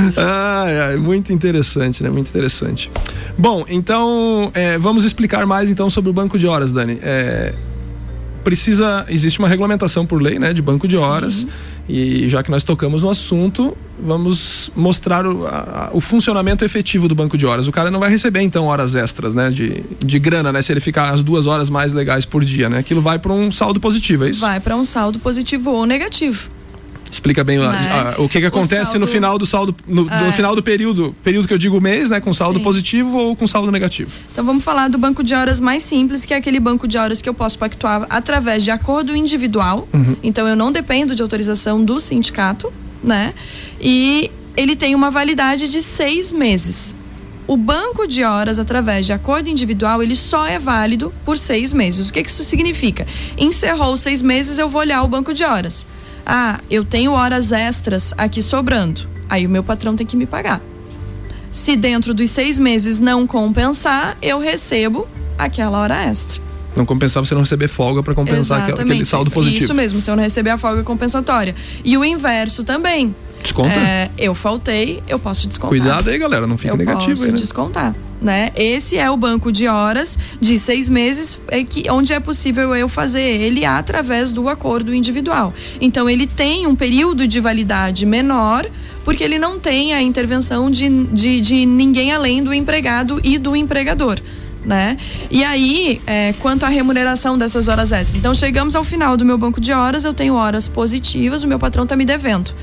muito 1.00 1.32
interessante, 1.32 2.02
né? 2.02 2.10
Muito 2.10 2.28
interessante. 2.28 2.90
Bom, 3.38 3.64
então 3.68 4.50
é, 4.52 4.76
vamos 4.76 5.04
explicar 5.04 5.46
mais 5.46 5.70
então 5.70 5.88
sobre 5.88 6.10
o 6.10 6.12
banco 6.12 6.38
de 6.38 6.46
horas, 6.46 6.72
Dani. 6.72 6.98
É, 7.02 7.54
precisa, 8.44 9.06
existe 9.08 9.38
uma 9.38 9.48
regulamentação 9.48 10.04
por 10.04 10.20
lei, 10.20 10.38
né, 10.38 10.52
de 10.52 10.60
banco 10.60 10.86
de 10.86 10.96
horas. 10.96 11.32
Sim. 11.32 11.48
E 11.88 12.28
já 12.28 12.42
que 12.42 12.50
nós 12.50 12.62
tocamos 12.62 13.02
no 13.02 13.10
assunto, 13.10 13.76
vamos 14.02 14.70
mostrar 14.74 15.26
o, 15.26 15.46
a, 15.46 15.90
o, 15.92 16.00
funcionamento 16.00 16.64
efetivo 16.64 17.08
do 17.08 17.14
banco 17.14 17.36
de 17.36 17.44
horas. 17.44 17.68
O 17.68 17.72
cara 17.72 17.90
não 17.90 18.00
vai 18.00 18.08
receber 18.08 18.40
então 18.40 18.64
horas 18.64 18.94
extras, 18.94 19.34
né, 19.34 19.50
de, 19.50 19.84
de 19.98 20.18
grana, 20.18 20.50
né, 20.50 20.62
se 20.62 20.72
ele 20.72 20.80
ficar 20.80 21.10
as 21.10 21.22
duas 21.22 21.46
horas 21.46 21.68
mais 21.68 21.92
legais 21.92 22.24
por 22.24 22.44
dia, 22.44 22.68
né? 22.68 22.78
Aquilo 22.78 23.02
vai 23.02 23.18
para 23.18 23.32
um 23.32 23.52
saldo 23.52 23.78
positivo, 23.78 24.24
é 24.24 24.30
isso? 24.30 24.40
Vai 24.40 24.60
para 24.60 24.76
um 24.76 24.84
saldo 24.84 25.18
positivo 25.18 25.70
ou 25.70 25.84
negativo. 25.84 26.48
Explica 27.14 27.44
bem 27.44 27.58
né? 27.58 28.14
o 28.18 28.28
que, 28.28 28.40
que 28.40 28.46
acontece 28.46 28.92
saldo... 28.92 28.98
no 28.98 29.06
final 29.06 29.38
do 29.38 29.46
saldo, 29.46 29.74
no, 29.86 30.08
é. 30.10 30.26
no, 30.26 30.32
final 30.32 30.56
do 30.56 30.62
período, 30.62 31.14
período 31.22 31.46
que 31.46 31.54
eu 31.54 31.58
digo 31.58 31.80
mês, 31.80 32.10
né? 32.10 32.20
Com 32.20 32.34
saldo 32.34 32.58
Sim. 32.58 32.64
positivo 32.64 33.16
ou 33.16 33.36
com 33.36 33.46
saldo 33.46 33.70
negativo. 33.70 34.10
Então 34.32 34.44
vamos 34.44 34.64
falar 34.64 34.88
do 34.88 34.98
banco 34.98 35.22
de 35.22 35.32
horas 35.32 35.60
mais 35.60 35.82
simples, 35.82 36.24
que 36.24 36.34
é 36.34 36.36
aquele 36.36 36.58
banco 36.58 36.88
de 36.88 36.98
horas 36.98 37.22
que 37.22 37.28
eu 37.28 37.34
posso 37.34 37.56
pactuar 37.58 38.06
através 38.10 38.64
de 38.64 38.70
acordo 38.72 39.14
individual. 39.14 39.88
Uhum. 39.92 40.16
Então 40.22 40.48
eu 40.48 40.56
não 40.56 40.72
dependo 40.72 41.14
de 41.14 41.22
autorização 41.22 41.84
do 41.84 42.00
sindicato, 42.00 42.72
né? 43.02 43.32
E 43.80 44.30
ele 44.56 44.74
tem 44.74 44.94
uma 44.94 45.10
validade 45.10 45.70
de 45.70 45.82
seis 45.82 46.32
meses. 46.32 46.96
O 47.46 47.56
banco 47.56 48.06
de 48.06 48.24
horas, 48.24 48.58
através 48.58 49.04
de 49.04 49.12
acordo 49.12 49.48
individual, 49.48 50.02
ele 50.02 50.14
só 50.14 50.46
é 50.46 50.58
válido 50.58 51.12
por 51.24 51.38
seis 51.38 51.72
meses. 51.72 52.08
O 52.08 52.12
que, 52.12 52.22
que 52.22 52.30
isso 52.30 52.42
significa? 52.42 53.06
Encerrou 53.36 53.96
seis 53.96 54.22
meses, 54.22 54.58
eu 54.58 54.68
vou 54.68 54.80
olhar 54.80 55.02
o 55.02 55.08
banco 55.08 55.32
de 55.32 55.44
horas. 55.44 55.86
Ah, 56.26 56.60
eu 56.70 56.84
tenho 56.84 57.12
horas 57.12 57.52
extras 57.52 58.14
aqui 58.16 58.40
sobrando. 58.40 59.02
Aí 59.28 59.46
o 59.46 59.50
meu 59.50 59.62
patrão 59.62 59.96
tem 59.96 60.06
que 60.06 60.16
me 60.16 60.26
pagar. 60.26 60.60
Se 61.50 61.76
dentro 61.76 62.12
dos 62.12 62.30
seis 62.30 62.58
meses 62.58 63.00
não 63.00 63.26
compensar, 63.26 64.16
eu 64.20 64.38
recebo 64.38 65.06
aquela 65.38 65.78
hora 65.78 66.04
extra. 66.04 66.42
Não 66.74 66.84
compensar 66.84 67.24
você 67.24 67.34
não 67.34 67.42
receber 67.42 67.68
folga 67.68 68.02
para 68.02 68.14
compensar 68.14 68.58
Exatamente. 68.58 68.90
aquele 68.90 69.04
saldo 69.04 69.30
positivo. 69.30 69.64
Isso 69.64 69.74
mesmo, 69.74 70.00
se 70.00 70.10
eu 70.10 70.16
não 70.16 70.22
receber 70.22 70.50
a 70.50 70.58
folga 70.58 70.82
compensatória. 70.82 71.54
E 71.84 71.96
o 71.96 72.04
inverso 72.04 72.64
também. 72.64 73.14
Desconta? 73.40 73.74
É, 73.74 74.10
eu 74.18 74.34
faltei, 74.34 75.02
eu 75.06 75.18
posso 75.18 75.46
descontar. 75.46 75.68
Cuidado 75.68 76.10
aí, 76.10 76.18
galera, 76.18 76.46
não 76.46 76.56
fica 76.56 76.72
eu 76.72 76.78
negativo 76.78 77.10
posso 77.10 77.24
aí, 77.24 77.30
né? 77.30 77.36
descontar. 77.36 77.94
Né? 78.24 78.48
Esse 78.56 78.96
é 78.96 79.10
o 79.10 79.18
banco 79.18 79.52
de 79.52 79.68
horas 79.68 80.18
de 80.40 80.58
seis 80.58 80.88
meses 80.88 81.38
é 81.48 81.62
que, 81.62 81.90
onde 81.90 82.14
é 82.14 82.18
possível 82.18 82.74
eu 82.74 82.88
fazer 82.88 83.20
ele 83.20 83.66
através 83.66 84.32
do 84.32 84.48
acordo 84.48 84.94
individual. 84.94 85.52
Então 85.78 86.08
ele 86.08 86.26
tem 86.26 86.66
um 86.66 86.74
período 86.74 87.28
de 87.28 87.38
validade 87.38 88.06
menor, 88.06 88.66
porque 89.04 89.22
ele 89.22 89.38
não 89.38 89.60
tem 89.60 89.92
a 89.92 90.00
intervenção 90.00 90.70
de, 90.70 90.88
de, 91.08 91.38
de 91.42 91.66
ninguém 91.66 92.12
além 92.12 92.42
do 92.42 92.54
empregado 92.54 93.20
e 93.22 93.36
do 93.36 93.54
empregador. 93.54 94.18
Né? 94.64 94.96
E 95.30 95.44
aí, 95.44 96.00
é, 96.06 96.32
quanto 96.40 96.64
à 96.64 96.68
remuneração 96.70 97.36
dessas 97.36 97.68
horas 97.68 97.92
extras. 97.92 98.16
Então, 98.16 98.32
chegamos 98.32 98.74
ao 98.74 98.82
final 98.82 99.14
do 99.14 99.22
meu 99.22 99.36
banco 99.36 99.60
de 99.60 99.74
horas, 99.74 100.04
eu 100.04 100.14
tenho 100.14 100.32
horas 100.32 100.66
positivas, 100.66 101.44
o 101.44 101.46
meu 101.46 101.58
patrão 101.58 101.82
está 101.82 101.94
me 101.94 102.06
devendo. 102.06 102.54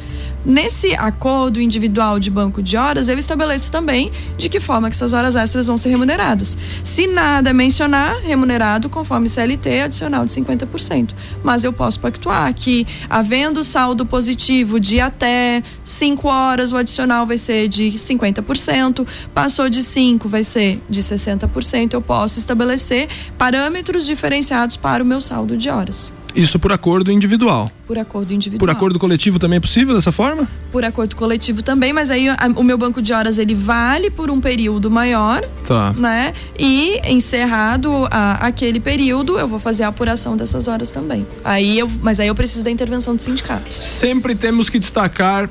Nesse 0.43 0.95
acordo 0.95 1.61
individual 1.61 2.19
de 2.19 2.31
banco 2.31 2.63
de 2.63 2.75
horas, 2.75 3.07
eu 3.09 3.17
estabeleço 3.17 3.71
também 3.71 4.11
de 4.37 4.49
que 4.49 4.59
forma 4.59 4.89
que 4.89 4.95
essas 4.95 5.13
horas 5.13 5.35
extras 5.35 5.67
vão 5.67 5.77
ser 5.77 5.89
remuneradas. 5.89 6.57
Se 6.83 7.05
nada 7.05 7.53
mencionar, 7.53 8.19
remunerado 8.21 8.89
conforme 8.89 9.29
CLT 9.29 9.81
adicional 9.81 10.25
de 10.25 10.31
50%. 10.31 11.11
Mas 11.43 11.63
eu 11.63 11.71
posso 11.71 11.99
pactuar 11.99 12.51
que, 12.55 12.87
havendo 13.09 13.63
saldo 13.63 14.05
positivo 14.05 14.79
de 14.79 14.99
até 14.99 15.61
5 15.85 16.27
horas, 16.27 16.71
o 16.71 16.77
adicional 16.77 17.25
vai 17.27 17.37
ser 17.37 17.67
de 17.67 17.91
50%, 17.91 19.05
passou 19.33 19.69
de 19.69 19.83
5 19.83 20.27
vai 20.27 20.43
ser 20.43 20.81
de 20.89 21.03
60%. 21.03 21.93
Eu 21.93 22.01
posso 22.01 22.39
estabelecer 22.39 23.07
parâmetros 23.37 24.05
diferenciados 24.05 24.75
para 24.75 25.03
o 25.03 25.05
meu 25.05 25.21
saldo 25.21 25.55
de 25.55 25.69
horas. 25.69 26.11
Isso 26.35 26.59
por 26.59 26.71
acordo 26.71 27.11
individual. 27.11 27.69
Por 27.85 27.97
acordo 27.97 28.33
individual. 28.33 28.59
Por 28.59 28.69
acordo 28.69 28.99
coletivo 28.99 29.37
também 29.37 29.57
é 29.57 29.59
possível 29.59 29.93
dessa 29.93 30.11
forma? 30.11 30.47
Por 30.71 30.85
acordo 30.85 31.15
coletivo 31.15 31.61
também, 31.61 31.91
mas 31.91 32.09
aí 32.09 32.29
a, 32.29 32.37
o 32.55 32.63
meu 32.63 32.77
banco 32.77 33.01
de 33.01 33.13
horas 33.13 33.37
ele 33.37 33.53
vale 33.53 34.09
por 34.09 34.29
um 34.29 34.39
período 34.39 34.89
maior, 34.89 35.43
tá. 35.67 35.93
né? 35.93 36.33
E 36.57 36.99
encerrado 37.05 38.07
a, 38.09 38.47
aquele 38.47 38.79
período, 38.79 39.37
eu 39.37 39.47
vou 39.47 39.59
fazer 39.59 39.83
a 39.83 39.87
apuração 39.87 40.37
dessas 40.37 40.67
horas 40.67 40.91
também. 40.91 41.27
Aí 41.43 41.79
eu, 41.79 41.89
mas 42.01 42.19
aí 42.19 42.27
eu 42.27 42.35
preciso 42.35 42.63
da 42.63 42.71
intervenção 42.71 43.15
do 43.15 43.21
sindicato. 43.21 43.71
Sempre 43.83 44.35
temos 44.35 44.69
que 44.69 44.79
destacar 44.79 45.49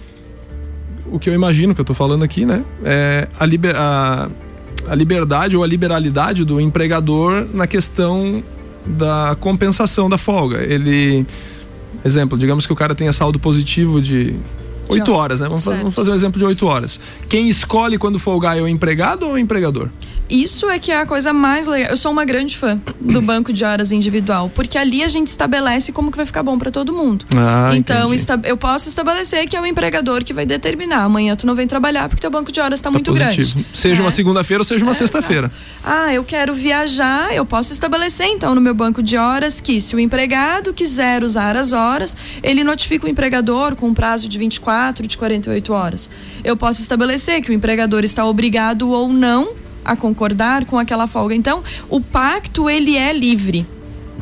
o 1.06 1.18
que 1.18 1.28
eu 1.28 1.34
imagino 1.34 1.74
que 1.74 1.80
eu 1.80 1.84
estou 1.84 1.96
falando 1.96 2.22
aqui, 2.22 2.46
né? 2.46 2.64
É 2.84 3.28
a, 3.38 3.44
liber, 3.44 3.74
a, 3.76 4.28
a 4.88 4.94
liberdade 4.94 5.56
ou 5.56 5.64
a 5.64 5.66
liberalidade 5.66 6.44
do 6.44 6.60
empregador 6.60 7.46
na 7.52 7.66
questão 7.66 8.42
da 8.86 9.36
compensação 9.40 10.08
da 10.08 10.18
folga. 10.18 10.58
Ele, 10.62 11.26
exemplo, 12.04 12.38
digamos 12.38 12.66
que 12.66 12.72
o 12.72 12.76
cara 12.76 12.94
tenha 12.94 13.12
saldo 13.12 13.38
positivo 13.38 14.00
de 14.00 14.36
8 14.90 15.12
horas, 15.12 15.40
né? 15.40 15.48
Vamos, 15.48 15.64
vamos, 15.64 15.94
fazer 15.94 16.10
um 16.10 16.14
exemplo 16.14 16.38
de 16.38 16.44
8 16.44 16.66
horas. 16.66 17.00
Quem 17.28 17.48
escolhe 17.48 17.98
quando 17.98 18.18
folgar 18.18 18.58
é 18.58 18.62
o 18.62 18.68
empregado 18.68 19.26
ou 19.26 19.32
o 19.32 19.38
empregador? 19.38 19.88
Isso 20.30 20.70
é 20.70 20.78
que 20.78 20.92
é 20.92 20.98
a 21.00 21.04
coisa 21.04 21.32
mais 21.32 21.66
legal. 21.66 21.90
Eu 21.90 21.96
sou 21.96 22.12
uma 22.12 22.24
grande 22.24 22.56
fã 22.56 22.80
do 23.00 23.20
banco 23.20 23.52
de 23.52 23.64
horas 23.64 23.90
individual, 23.90 24.48
porque 24.54 24.78
ali 24.78 25.02
a 25.02 25.08
gente 25.08 25.26
estabelece 25.26 25.90
como 25.90 26.10
que 26.10 26.16
vai 26.16 26.24
ficar 26.24 26.44
bom 26.44 26.56
para 26.56 26.70
todo 26.70 26.92
mundo. 26.92 27.24
Ah, 27.36 27.72
então, 27.74 28.12
eu 28.44 28.56
posso 28.56 28.88
estabelecer 28.88 29.48
que 29.48 29.56
é 29.56 29.60
o 29.60 29.66
empregador 29.66 30.22
que 30.22 30.32
vai 30.32 30.46
determinar. 30.46 31.02
Amanhã 31.02 31.34
tu 31.34 31.46
não 31.46 31.56
vem 31.56 31.66
trabalhar 31.66 32.08
porque 32.08 32.20
teu 32.20 32.30
banco 32.30 32.52
de 32.52 32.60
horas 32.60 32.78
está 32.78 32.90
tá 32.90 32.92
muito 32.92 33.10
positivo. 33.10 33.54
grande. 33.54 33.68
Seja 33.74 34.00
é. 34.00 34.04
uma 34.04 34.12
segunda-feira 34.12 34.60
ou 34.60 34.64
seja 34.64 34.84
uma 34.84 34.92
é, 34.92 34.94
sexta-feira. 34.94 35.50
Ah, 35.82 36.14
eu 36.14 36.22
quero 36.22 36.54
viajar, 36.54 37.34
eu 37.34 37.44
posso 37.44 37.72
estabelecer 37.72 38.26
então 38.26 38.54
no 38.54 38.60
meu 38.60 38.74
banco 38.74 39.02
de 39.02 39.16
horas 39.16 39.60
que 39.60 39.80
se 39.80 39.96
o 39.96 39.98
empregado 39.98 40.72
quiser 40.72 41.24
usar 41.24 41.56
as 41.56 41.72
horas, 41.72 42.16
ele 42.40 42.62
notifica 42.62 43.06
o 43.06 43.08
empregador 43.08 43.74
com 43.74 43.88
um 43.88 43.94
prazo 43.94 44.28
de 44.28 44.38
24, 44.38 44.60
de 45.06 45.18
48 45.18 45.72
horas. 45.72 46.10
Eu 46.42 46.56
posso 46.56 46.80
estabelecer 46.80 47.42
que 47.42 47.50
o 47.50 47.54
empregador 47.54 48.02
está 48.04 48.24
obrigado 48.24 48.90
ou 48.90 49.12
não 49.12 49.52
a 49.84 49.94
concordar 49.94 50.64
com 50.64 50.78
aquela 50.78 51.06
folga. 51.06 51.34
Então, 51.34 51.62
o 51.88 52.00
pacto 52.00 52.68
ele 52.68 52.96
é 52.96 53.12
livre. 53.12 53.66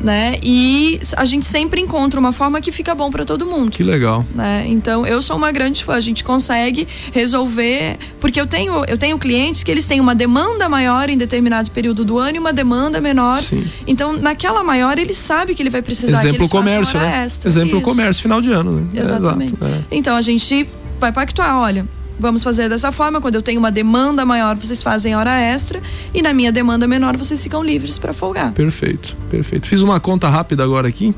Né? 0.01 0.37
E 0.41 0.99
a 1.17 1.25
gente 1.25 1.45
sempre 1.45 1.81
encontra 1.81 2.19
uma 2.19 2.31
forma 2.31 2.61
que 2.61 2.71
fica 2.71 2.95
bom 2.95 3.11
para 3.11 3.25
todo 3.25 3.45
mundo. 3.45 3.71
Que 3.71 3.83
legal. 3.83 4.25
Né? 4.33 4.65
Então, 4.67 5.05
eu 5.05 5.21
sou 5.21 5.35
uma 5.35 5.51
grande 5.51 5.83
fã. 5.83 5.93
A 5.93 6.01
gente 6.01 6.23
consegue 6.23 6.87
resolver, 7.11 7.97
porque 8.19 8.39
eu 8.39 8.47
tenho 8.47 8.85
eu 8.85 8.97
tenho 8.97 9.17
clientes 9.19 9.63
que 9.63 9.69
eles 9.69 9.85
têm 9.87 9.99
uma 9.99 10.15
demanda 10.15 10.69
maior 10.69 11.09
em 11.09 11.17
determinado 11.17 11.69
período 11.71 12.05
do 12.05 12.17
ano 12.17 12.37
e 12.37 12.39
uma 12.39 12.53
demanda 12.53 13.01
menor. 13.01 13.41
Sim. 13.41 13.67
Então, 13.85 14.13
naquela 14.13 14.63
maior 14.63 14.97
ele 14.97 15.13
sabe 15.13 15.53
que 15.53 15.61
ele 15.61 15.69
vai 15.69 15.81
precisar 15.81 16.19
Exemplo 16.19 16.45
que 16.45 16.51
comércio, 16.51 16.99
né? 16.99 17.25
Extra. 17.25 17.49
Exemplo 17.49 17.77
Isso. 17.77 17.85
comércio 17.85 18.21
final 18.21 18.41
de 18.41 18.51
ano, 18.51 18.79
né? 18.79 19.01
Exatamente. 19.01 19.53
É, 19.59 19.65
exato, 19.65 19.85
é. 19.91 19.95
Então, 19.95 20.15
a 20.15 20.21
gente 20.21 20.69
vai 20.99 21.11
pactuar, 21.11 21.57
olha, 21.59 21.85
vamos 22.19 22.43
fazer 22.43 22.69
dessa 22.69 22.91
forma. 22.91 23.21
Quando 23.21 23.35
eu 23.35 23.41
tenho 23.41 23.59
uma 23.59 23.71
demanda 23.71 24.25
maior, 24.25 24.55
vocês 24.55 24.83
fazem 24.83 25.15
hora 25.15 25.39
extra. 25.39 25.81
E 26.13 26.21
na 26.21 26.33
minha 26.33 26.51
demanda 26.51 26.87
menor, 26.87 27.15
vocês 27.17 27.41
ficam 27.41 27.63
livres 27.63 27.97
para 27.97 28.13
folgar. 28.13 28.51
Perfeito, 28.51 29.15
perfeito. 29.29 29.67
Fiz 29.67 29.81
uma 29.81 29.99
conta 29.99 30.29
rápida 30.29 30.63
agora 30.63 30.87
aqui. 30.87 31.13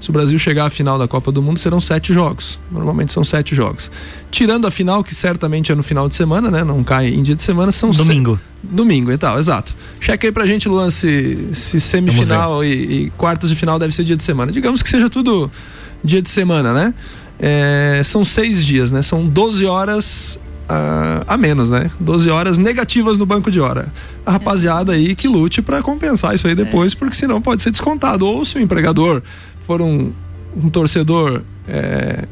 Se 0.00 0.10
o 0.10 0.12
Brasil 0.12 0.38
chegar 0.38 0.66
à 0.66 0.70
final 0.70 0.98
da 0.98 1.08
Copa 1.08 1.32
do 1.32 1.40
Mundo, 1.40 1.58
serão 1.58 1.80
sete 1.80 2.12
jogos. 2.12 2.60
Normalmente 2.70 3.12
são 3.12 3.24
sete 3.24 3.54
jogos. 3.54 3.90
Tirando 4.30 4.66
a 4.66 4.70
final, 4.70 5.02
que 5.02 5.14
certamente 5.14 5.72
é 5.72 5.74
no 5.74 5.82
final 5.82 6.08
de 6.08 6.14
semana, 6.14 6.50
né? 6.50 6.62
Não 6.62 6.84
cai 6.84 7.08
em 7.08 7.22
dia 7.22 7.34
de 7.34 7.42
semana, 7.42 7.72
são 7.72 7.90
Domingo. 7.90 8.36
Se... 8.36 8.66
Domingo 8.74 9.10
e 9.10 9.16
tal, 9.16 9.38
exato. 9.38 9.74
Checa 9.98 10.26
aí 10.26 10.32
pra 10.32 10.44
gente, 10.44 10.68
Luan, 10.68 10.90
se, 10.90 11.48
se 11.52 11.80
semifinal 11.80 12.62
e, 12.62 13.06
e 13.06 13.10
quartas 13.16 13.48
de 13.48 13.56
final 13.56 13.78
deve 13.78 13.94
ser 13.94 14.04
dia 14.04 14.16
de 14.16 14.22
semana. 14.22 14.52
Digamos 14.52 14.82
que 14.82 14.90
seja 14.90 15.08
tudo 15.08 15.50
dia 16.04 16.20
de 16.20 16.28
semana, 16.28 16.72
né? 16.72 16.94
É, 17.38 18.00
são 18.04 18.24
seis 18.24 18.64
dias, 18.64 18.90
né? 18.90 19.02
São 19.02 19.26
12 19.26 19.66
horas 19.66 20.38
uh, 20.68 21.24
a 21.26 21.36
menos, 21.36 21.70
né? 21.70 21.90
12 22.00 22.30
horas 22.30 22.58
negativas 22.58 23.18
no 23.18 23.26
banco 23.26 23.50
de 23.50 23.60
hora. 23.60 23.92
A 24.24 24.32
rapaziada 24.32 24.92
aí 24.92 25.14
que 25.14 25.28
lute 25.28 25.62
para 25.62 25.82
compensar 25.82 26.34
isso 26.34 26.46
aí 26.46 26.54
depois, 26.54 26.92
é. 26.92 26.96
porque 26.96 27.16
senão 27.16 27.40
pode 27.40 27.62
ser 27.62 27.70
descontado. 27.70 28.26
Ou 28.26 28.44
se 28.44 28.58
o 28.58 28.60
empregador 28.60 29.22
for 29.66 29.80
um, 29.80 30.12
um 30.56 30.70
torcedor 30.70 31.42
é, 31.68 32.26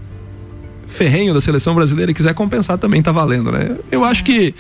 ferrenho 0.89 1.35
da 1.35 1.41
seleção 1.41 1.75
brasileira 1.75 2.11
e 2.11 2.15
quiser 2.15 2.35
compensar, 2.35 2.79
também 2.79 3.03
tá 3.03 3.13
valendo, 3.13 3.53
né? 3.53 3.77
Eu 3.91 4.05
acho 4.05 4.25
que 4.25 4.55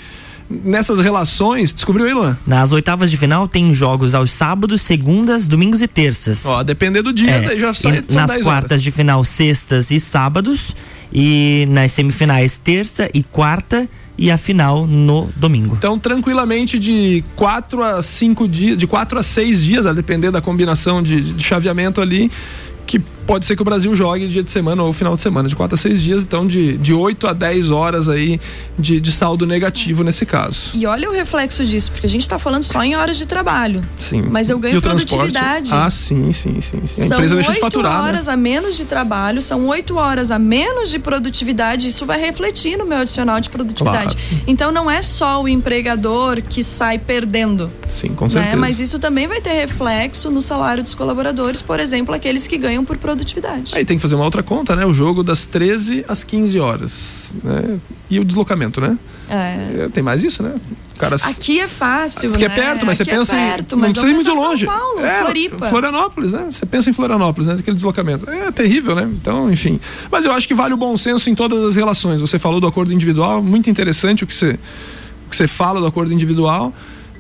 nessas 0.48 0.98
relações, 1.00 1.72
descobriu 1.72 2.06
aí, 2.06 2.12
Luan? 2.12 2.36
Nas 2.46 2.72
oitavas 2.72 3.10
de 3.10 3.16
final 3.16 3.48
tem 3.48 3.72
jogos 3.72 4.14
aos 4.14 4.30
sábados, 4.32 4.82
segundas, 4.82 5.46
domingos 5.46 5.80
e 5.82 5.86
terças. 5.88 6.44
Ó, 6.44 6.62
depender 6.62 7.02
do 7.02 7.12
dia, 7.12 7.30
É, 7.30 7.58
já 7.58 7.72
sai, 7.74 8.04
e 8.08 8.14
nas 8.14 8.30
10 8.30 8.44
quartas 8.44 8.70
horas. 8.72 8.82
de 8.82 8.90
final, 8.90 9.24
sextas 9.24 9.90
e 9.90 9.98
sábados. 9.98 10.74
E 11.12 11.66
nas 11.70 11.92
semifinais, 11.92 12.58
terça 12.58 13.08
e 13.14 13.22
quarta. 13.22 13.88
E 14.16 14.30
a 14.30 14.38
final 14.38 14.86
no 14.86 15.28
domingo. 15.34 15.74
Então, 15.76 15.98
tranquilamente, 15.98 16.78
de 16.78 17.24
4 17.34 17.82
a 17.82 18.00
5 18.00 18.46
dias, 18.46 18.78
de 18.78 18.86
4 18.86 19.18
a 19.18 19.22
6 19.24 19.62
dias, 19.64 19.86
a 19.86 19.92
depender 19.92 20.30
da 20.30 20.40
combinação 20.40 21.02
de, 21.02 21.20
de 21.32 21.42
chaveamento 21.42 22.00
ali, 22.00 22.30
que 22.86 23.00
pode 23.26 23.44
ser 23.44 23.56
que 23.56 23.62
o 23.62 23.64
Brasil 23.64 23.94
jogue 23.94 24.28
dia 24.28 24.42
de 24.42 24.50
semana 24.50 24.82
ou 24.82 24.92
final 24.92 25.14
de 25.14 25.20
semana, 25.20 25.48
de 25.48 25.56
4 25.56 25.74
a 25.74 25.78
6 25.78 26.02
dias, 26.02 26.22
então 26.22 26.46
de, 26.46 26.76
de 26.76 26.92
8 26.92 27.26
a 27.26 27.32
10 27.32 27.70
horas 27.70 28.08
aí 28.08 28.38
de, 28.78 29.00
de 29.00 29.12
saldo 29.12 29.46
negativo 29.46 30.02
nesse 30.02 30.24
caso. 30.26 30.70
E 30.74 30.86
olha 30.86 31.08
o 31.08 31.12
reflexo 31.12 31.64
disso, 31.64 31.90
porque 31.90 32.06
a 32.06 32.08
gente 32.08 32.22
está 32.22 32.38
falando 32.38 32.64
só 32.64 32.82
em 32.82 32.96
horas 32.96 33.16
de 33.16 33.26
trabalho. 33.26 33.84
Sim. 33.98 34.24
Mas 34.30 34.50
eu 34.50 34.58
ganho 34.58 34.80
produtividade. 34.80 35.70
Ah, 35.72 35.90
sim, 35.90 36.32
sim, 36.32 36.60
sim. 36.60 36.80
sim. 36.86 37.04
A 37.04 37.08
São 37.08 37.16
empresa 37.18 37.34
deixa 37.34 37.50
de 37.50 37.56
oito 37.56 37.60
faturar, 37.60 38.02
né? 38.02 38.08
horas 38.08 38.28
a 38.28 38.36
menos 38.36 38.76
de 38.76 38.84
trabalho, 38.84 39.40
são 39.40 39.66
oito 39.66 39.96
horas 39.96 40.30
a 40.30 40.38
menos 40.38 40.90
de 40.90 40.98
produtividade. 40.98 41.88
Isso 41.88 42.04
vai 42.06 42.20
refletir 42.20 42.76
no 42.76 42.84
meu 42.84 42.98
adicional 42.98 43.40
de 43.40 43.50
produtividade. 43.50 44.16
Então 44.46 44.70
não 44.70 44.90
é 44.90 45.02
só 45.02 45.42
o 45.42 45.48
empregador 45.48 46.42
que 46.42 46.62
sai 46.62 46.98
perdendo. 46.98 47.70
Sim, 47.88 48.08
com 48.08 48.26
né? 48.26 48.30
certeza. 48.30 48.56
Mas 48.56 48.80
isso 48.80 48.98
também 48.98 49.26
vai 49.26 49.40
ter 49.40 49.52
reflexo 49.52 50.30
no 50.30 50.42
salário 50.42 50.82
dos 50.82 50.94
colaboradores, 50.94 51.62
por 51.62 51.80
exemplo, 51.80 52.14
aqueles 52.14 52.46
que 52.46 52.58
ganham 52.58 52.84
por 52.84 52.96
produtividade. 52.96 53.13
Aí 53.76 53.84
tem 53.84 53.96
que 53.96 54.02
fazer 54.02 54.14
uma 54.14 54.24
outra 54.24 54.42
conta, 54.42 54.74
né? 54.74 54.84
O 54.84 54.92
jogo 54.92 55.22
das 55.22 55.46
13 55.46 56.04
às 56.08 56.24
15 56.24 56.58
horas, 56.58 57.34
né? 57.42 57.78
E 58.10 58.18
o 58.18 58.24
deslocamento, 58.24 58.80
né? 58.80 58.98
É. 59.28 59.84
É, 59.84 59.88
Tem 59.92 60.02
mais 60.02 60.22
isso, 60.22 60.42
né? 60.42 60.54
Cara 60.98 61.16
Aqui 61.16 61.60
é 61.60 61.66
fácil, 61.66 62.30
Porque 62.30 62.46
né? 62.46 62.54
é 62.54 62.56
perto, 62.56 62.86
mas 62.86 63.00
Aqui 63.00 63.10
você 63.10 63.16
pensa 63.16 63.36
é 63.36 63.38
em. 63.38 63.50
perto, 63.50 63.76
não 63.76 63.80
mas 63.82 63.92
precisa 63.94 64.12
ir 64.12 64.14
muito 64.14 64.34
longe. 64.34 64.64
São 64.64 64.74
Paulo, 64.78 65.00
é, 65.00 65.18
Floripa. 65.20 65.68
Florianópolis, 65.68 66.32
né? 66.32 66.46
Você 66.52 66.66
pensa 66.66 66.90
em 66.90 66.92
Florianópolis, 66.92 67.48
né? 67.48 67.56
Aquele 67.58 67.74
deslocamento. 67.74 68.30
É 68.30 68.52
terrível, 68.52 68.94
né? 68.94 69.10
Então, 69.12 69.50
enfim. 69.50 69.80
Mas 70.10 70.24
eu 70.24 70.32
acho 70.32 70.46
que 70.46 70.54
vale 70.54 70.74
o 70.74 70.76
bom 70.76 70.96
senso 70.96 71.28
em 71.28 71.34
todas 71.34 71.64
as 71.64 71.76
relações. 71.76 72.20
Você 72.20 72.38
falou 72.38 72.60
do 72.60 72.66
acordo 72.66 72.92
individual, 72.92 73.42
muito 73.42 73.68
interessante 73.68 74.22
o 74.22 74.26
que 74.26 74.34
você, 74.34 74.58
o 75.26 75.30
que 75.30 75.36
você 75.36 75.48
fala 75.48 75.80
do 75.80 75.86
acordo 75.86 76.12
individual. 76.12 76.72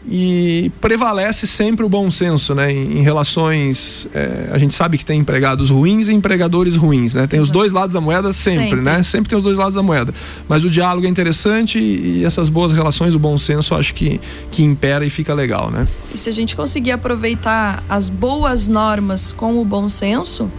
E 0.06 0.70
prevalece 0.82 1.46
sempre 1.46 1.84
o 1.84 1.88
bom 1.88 2.10
senso, 2.10 2.54
né? 2.54 2.70
Em, 2.70 2.98
em 2.98 3.02
relações. 3.02 4.06
é, 4.14 4.50
a 4.52 4.58
gente 4.58 4.74
sabe 4.74 4.98
que 4.98 5.04
tem 5.04 5.20
empregados 5.20 5.70
ruins 5.70 6.08
e 6.08 6.12
empregadores 6.12 6.76
ruins, 6.76 7.14
né? 7.14 7.26
Tem 7.26 7.40
os 7.40 7.48
dois 7.48 7.72
lados 7.72 7.94
da 7.94 8.00
moeda 8.00 8.32
sempre, 8.32 8.64
Sempre. 8.64 8.80
né? 8.82 9.02
Sempre 9.02 9.30
tem 9.30 9.38
os 9.38 9.42
dois 9.44 9.56
lados 9.56 9.74
da 9.74 9.82
moeda. 9.82 10.12
Mas 10.46 10.62
o 10.64 10.68
diálogo 10.70 11.06
é 11.06 11.08
interessante 11.08 11.78
e, 11.78 12.22
essas 12.24 12.50
boas 12.50 12.70
relações, 12.72 13.14
o 13.14 13.18
bom 13.18 13.38
senso, 13.38 13.74
acho 13.74 13.94
que, 13.94 14.20
que 14.50 14.62
impera 14.62 15.06
e 15.06 15.10
fica 15.10 15.32
legal, 15.32 15.70
né? 15.70 15.86
E 16.14 16.18
se 16.18 16.28
a 16.28 16.32
gente 16.32 16.54
conseguir 16.54 16.90
aproveitar 16.90 17.82
as 17.88 18.10
boas 18.10 18.68
normas 18.68 19.32
com 19.32 19.58
o 19.58 19.64
bom 19.64 19.88
senso, 19.88 20.50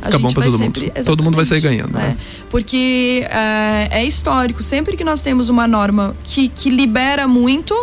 a 0.00 0.06
Fica 0.06 0.18
bom 0.18 0.28
gente 0.28 0.34
pra 0.34 0.40
vai 0.42 0.50
todo 0.50 0.58
sempre. 0.58 0.82
mundo. 0.82 1.04
Todo 1.04 1.24
mundo 1.24 1.34
vai 1.36 1.44
sair 1.44 1.60
ganhando, 1.60 1.92
né? 1.92 2.16
Porque 2.48 3.24
é, 3.28 4.00
é 4.00 4.04
histórico. 4.04 4.62
Sempre 4.62 4.96
que 4.96 5.02
nós 5.04 5.22
temos 5.22 5.48
uma 5.48 5.66
norma 5.66 6.14
que, 6.24 6.48
que 6.48 6.70
libera 6.70 7.26
muito 7.26 7.74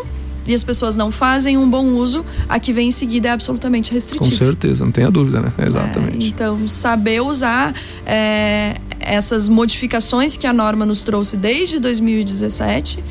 e 0.49 0.53
as 0.55 0.63
pessoas 0.63 0.95
não 0.95 1.11
fazem 1.11 1.57
um 1.57 1.69
bom 1.69 1.85
uso, 1.89 2.25
a 2.49 2.59
que 2.59 2.73
vem 2.73 2.87
em 2.87 2.91
seguida 2.91 3.27
é 3.29 3.31
absolutamente 3.31 3.91
Com 3.91 3.95
restritiva. 3.95 4.35
certeza, 4.35 4.83
não 4.83 4.91
tenha 4.91 5.11
dúvida, 5.11 5.39
né? 5.41 5.51
É, 5.59 5.67
Exatamente. 5.67 6.27
então, 6.27 6.67
saber 6.67 7.21
usar 7.21 7.73
é, 8.03 8.75
essas 8.99 9.47
modificações 9.47 10.35
que 10.35 10.47
a 10.47 10.51
norma 10.51 10.87
nos 10.87 11.03
trouxe 11.03 11.37
desde 11.37 11.79
2017 11.79 13.03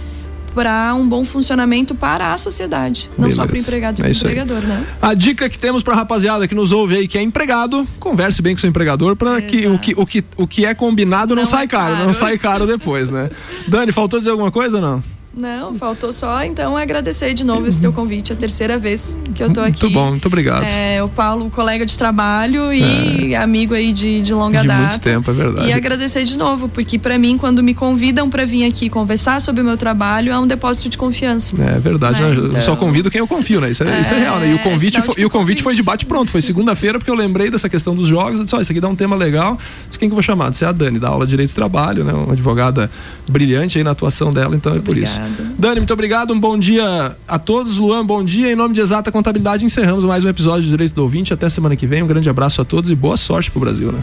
para 0.55 0.93
um 0.95 1.09
bom 1.09 1.25
funcionamento 1.25 1.95
para 1.95 2.33
a 2.33 2.39
sociedade, 2.39 3.09
não 3.17 3.31
só 3.31 3.43
Beleza. 3.43 3.47
para 3.47 3.55
o 3.55 3.59
empregado 3.61 3.99
e 4.01 4.03
É 4.03 4.03
para 4.03 4.09
o 4.09 4.11
aí. 4.11 4.17
empregador, 4.17 4.61
né? 4.63 4.87
A 5.01 5.15
dica 5.15 5.49
que 5.49 5.57
temos 5.59 5.85
pra 5.85 5.95
rapaziada 5.95 6.49
que 6.49 6.55
nos 6.57 6.73
ouve 6.73 6.97
aí, 6.97 7.07
que 7.07 7.17
é 7.17 7.23
empregado, 7.23 7.87
converse 8.01 8.43
bem 8.43 8.57
com 8.57 8.61
seu 8.61 8.69
empregador 8.69 9.15
para 9.15 9.41
que 9.41 9.69
o, 9.69 9.79
que 9.79 9.95
o 9.97 10.05
que 10.05 10.25
o 10.37 10.47
que 10.49 10.65
é 10.67 10.75
combinado 10.75 11.37
não, 11.37 11.45
Não 11.45 11.49
sai 11.51 11.65
é 11.65 11.69
caro, 11.69 11.93
não 11.95 12.01
caro. 12.07 12.15
sai 12.15 12.39
caro 12.39 12.67
depois, 12.67 13.09
né? 13.11 13.31
Dani, 13.69 13.93
faltou 13.93 14.19
dizer 14.19 14.31
alguma 14.33 14.51
coisa 14.51 14.79
ou 14.79 14.83
não? 14.83 15.18
Não, 15.39 15.73
faltou 15.75 16.13
só 16.13 16.43
então 16.43 16.77
agradecer 16.77 17.33
de 17.33 17.45
novo 17.47 17.65
esse 17.69 17.81
teu 17.81 17.93
convite, 17.93 18.33
a 18.33 18.37
terceira 18.37 18.77
vez 18.77 19.17
que 19.37 19.41
eu 19.43 19.53
tô 19.53 19.61
aqui. 19.61 19.83
Muito 19.85 19.91
bom, 19.91 20.11
muito 20.11 20.27
obrigado. 20.27 20.65
É, 20.65 21.01
o 21.01 21.09
Paulo, 21.09 21.49
colega 21.49 21.87
de 21.87 21.97
trabalho 21.97 22.73
e 22.73 23.37
amigo 23.37 23.73
aí 23.73 23.93
de, 23.93 24.21
de 24.21 24.35
longa 24.35 24.63
De 24.63 24.67
data. 24.67 24.81
muito 24.81 25.01
tempo, 25.01 25.31
é 25.31 25.35
verdade. 25.35 25.69
E 25.69 25.73
agradecer 25.73 26.25
de 26.25 26.37
novo, 26.37 26.69
porque 26.69 26.99
para 26.99 27.17
mim, 27.19 27.39
quando 27.39 27.63
me 27.63 27.73
convidam 27.73 28.29
para 28.29 28.45
vir 28.45 28.65
aqui 28.65 28.91
conversar 28.91 29.41
sobre 29.41 29.63
o 29.63 29.65
meu 29.65 29.77
trabalho, 29.77 30.33
é 30.33 30.39
um 30.39 30.47
depósito 30.47 30.89
de 30.89 30.99
confiança. 30.99 31.55
É 31.63 31.79
verdade, 31.79 32.21
Né? 32.21 32.31
né? 32.31 32.37
Eu 32.37 32.47
Então- 32.49 32.61
só 32.61 32.75
convido 32.75 33.09
quem 33.09 33.21
eu 33.21 33.29
confio, 33.29 33.61
né? 33.61 33.71
Isso 33.71 33.85
é, 33.85 34.01
isso 34.01 34.13
é 34.13 34.19
real, 34.19 34.41
né? 34.41 34.51
E 34.51 34.55
o 34.55 34.57
É, 34.57 34.59
convite, 34.59 35.01
foi, 35.01 35.15
de 35.15 35.21
e 35.21 35.25
o 35.25 35.31
convite 35.31 35.63
foi 35.63 35.75
de 35.77 35.85
bate-pronto. 35.85 36.33
Foi 36.33 36.41
segunda-feira, 36.43 36.99
porque 36.99 37.11
eu 37.11 37.15
lembrei 37.15 37.49
dessa 37.49 37.69
questão 37.69 37.95
dos 37.95 38.09
jogos. 38.09 38.39
Eu 38.39 38.45
disse, 38.45 38.57
ó, 38.57 38.61
isso 38.61 38.73
aqui 38.73 38.81
dá 38.81 38.89
um 38.89 38.97
tema 38.97 39.15
legal. 39.15 39.57
Disse, 39.87 39.99
quem 40.01 40.09
que 40.09 40.13
eu 40.13 40.17
vou 40.17 40.23
chamar? 40.23 40.51
Disse, 40.51 40.65
é 40.65 40.67
a 40.67 40.73
Dani, 40.73 40.99
da 40.99 41.09
aula 41.09 41.25
de 41.27 41.31
Direito 41.31 41.51
do 41.51 41.55
Trabalho, 41.55 42.03
né? 42.03 42.13
Uma 42.13 42.33
advogada 42.33 42.91
brilhante 43.29 43.79
aí 43.79 43.85
na 43.85 43.93
atuação 43.93 44.33
dela, 44.33 44.57
então 44.57 44.73
é 44.73 44.81
por 44.81 44.99
isso. 44.99 45.21
Obrigada. 45.33 45.55
Dani, 45.59 45.81
muito 45.81 45.93
obrigado. 45.93 46.33
Um 46.33 46.41
bom 46.41 46.59
dia 46.59 47.17
a 47.27 47.39
todos. 47.39 47.79
Luan, 47.79 48.05
bom 48.05 48.25
dia. 48.25 48.53
Em 48.53 48.57
nome 48.57 48.75
de 48.75 48.81
Exata 48.81 49.11
Contabilidade, 49.11 49.65
encerramos 49.65 50.05
mais 50.05 50.25
um 50.25 50.29
episódio 50.29 50.63
de 50.63 50.69
Direito 50.69 50.95
do 50.95 51.03
Ouvinte. 51.03 51.33
Até 51.33 51.49
semana 51.49 51.77
que 51.77 51.87
vem. 51.87 52.03
Um 52.03 52.07
grande 52.07 52.29
abraço 52.29 52.61
a 52.61 52.65
todos 52.65 52.91
e 52.91 52.95
boa 52.95 53.17
sorte 53.17 53.51
pro 53.51 53.61
Brasil, 53.61 53.93
né? 53.93 54.01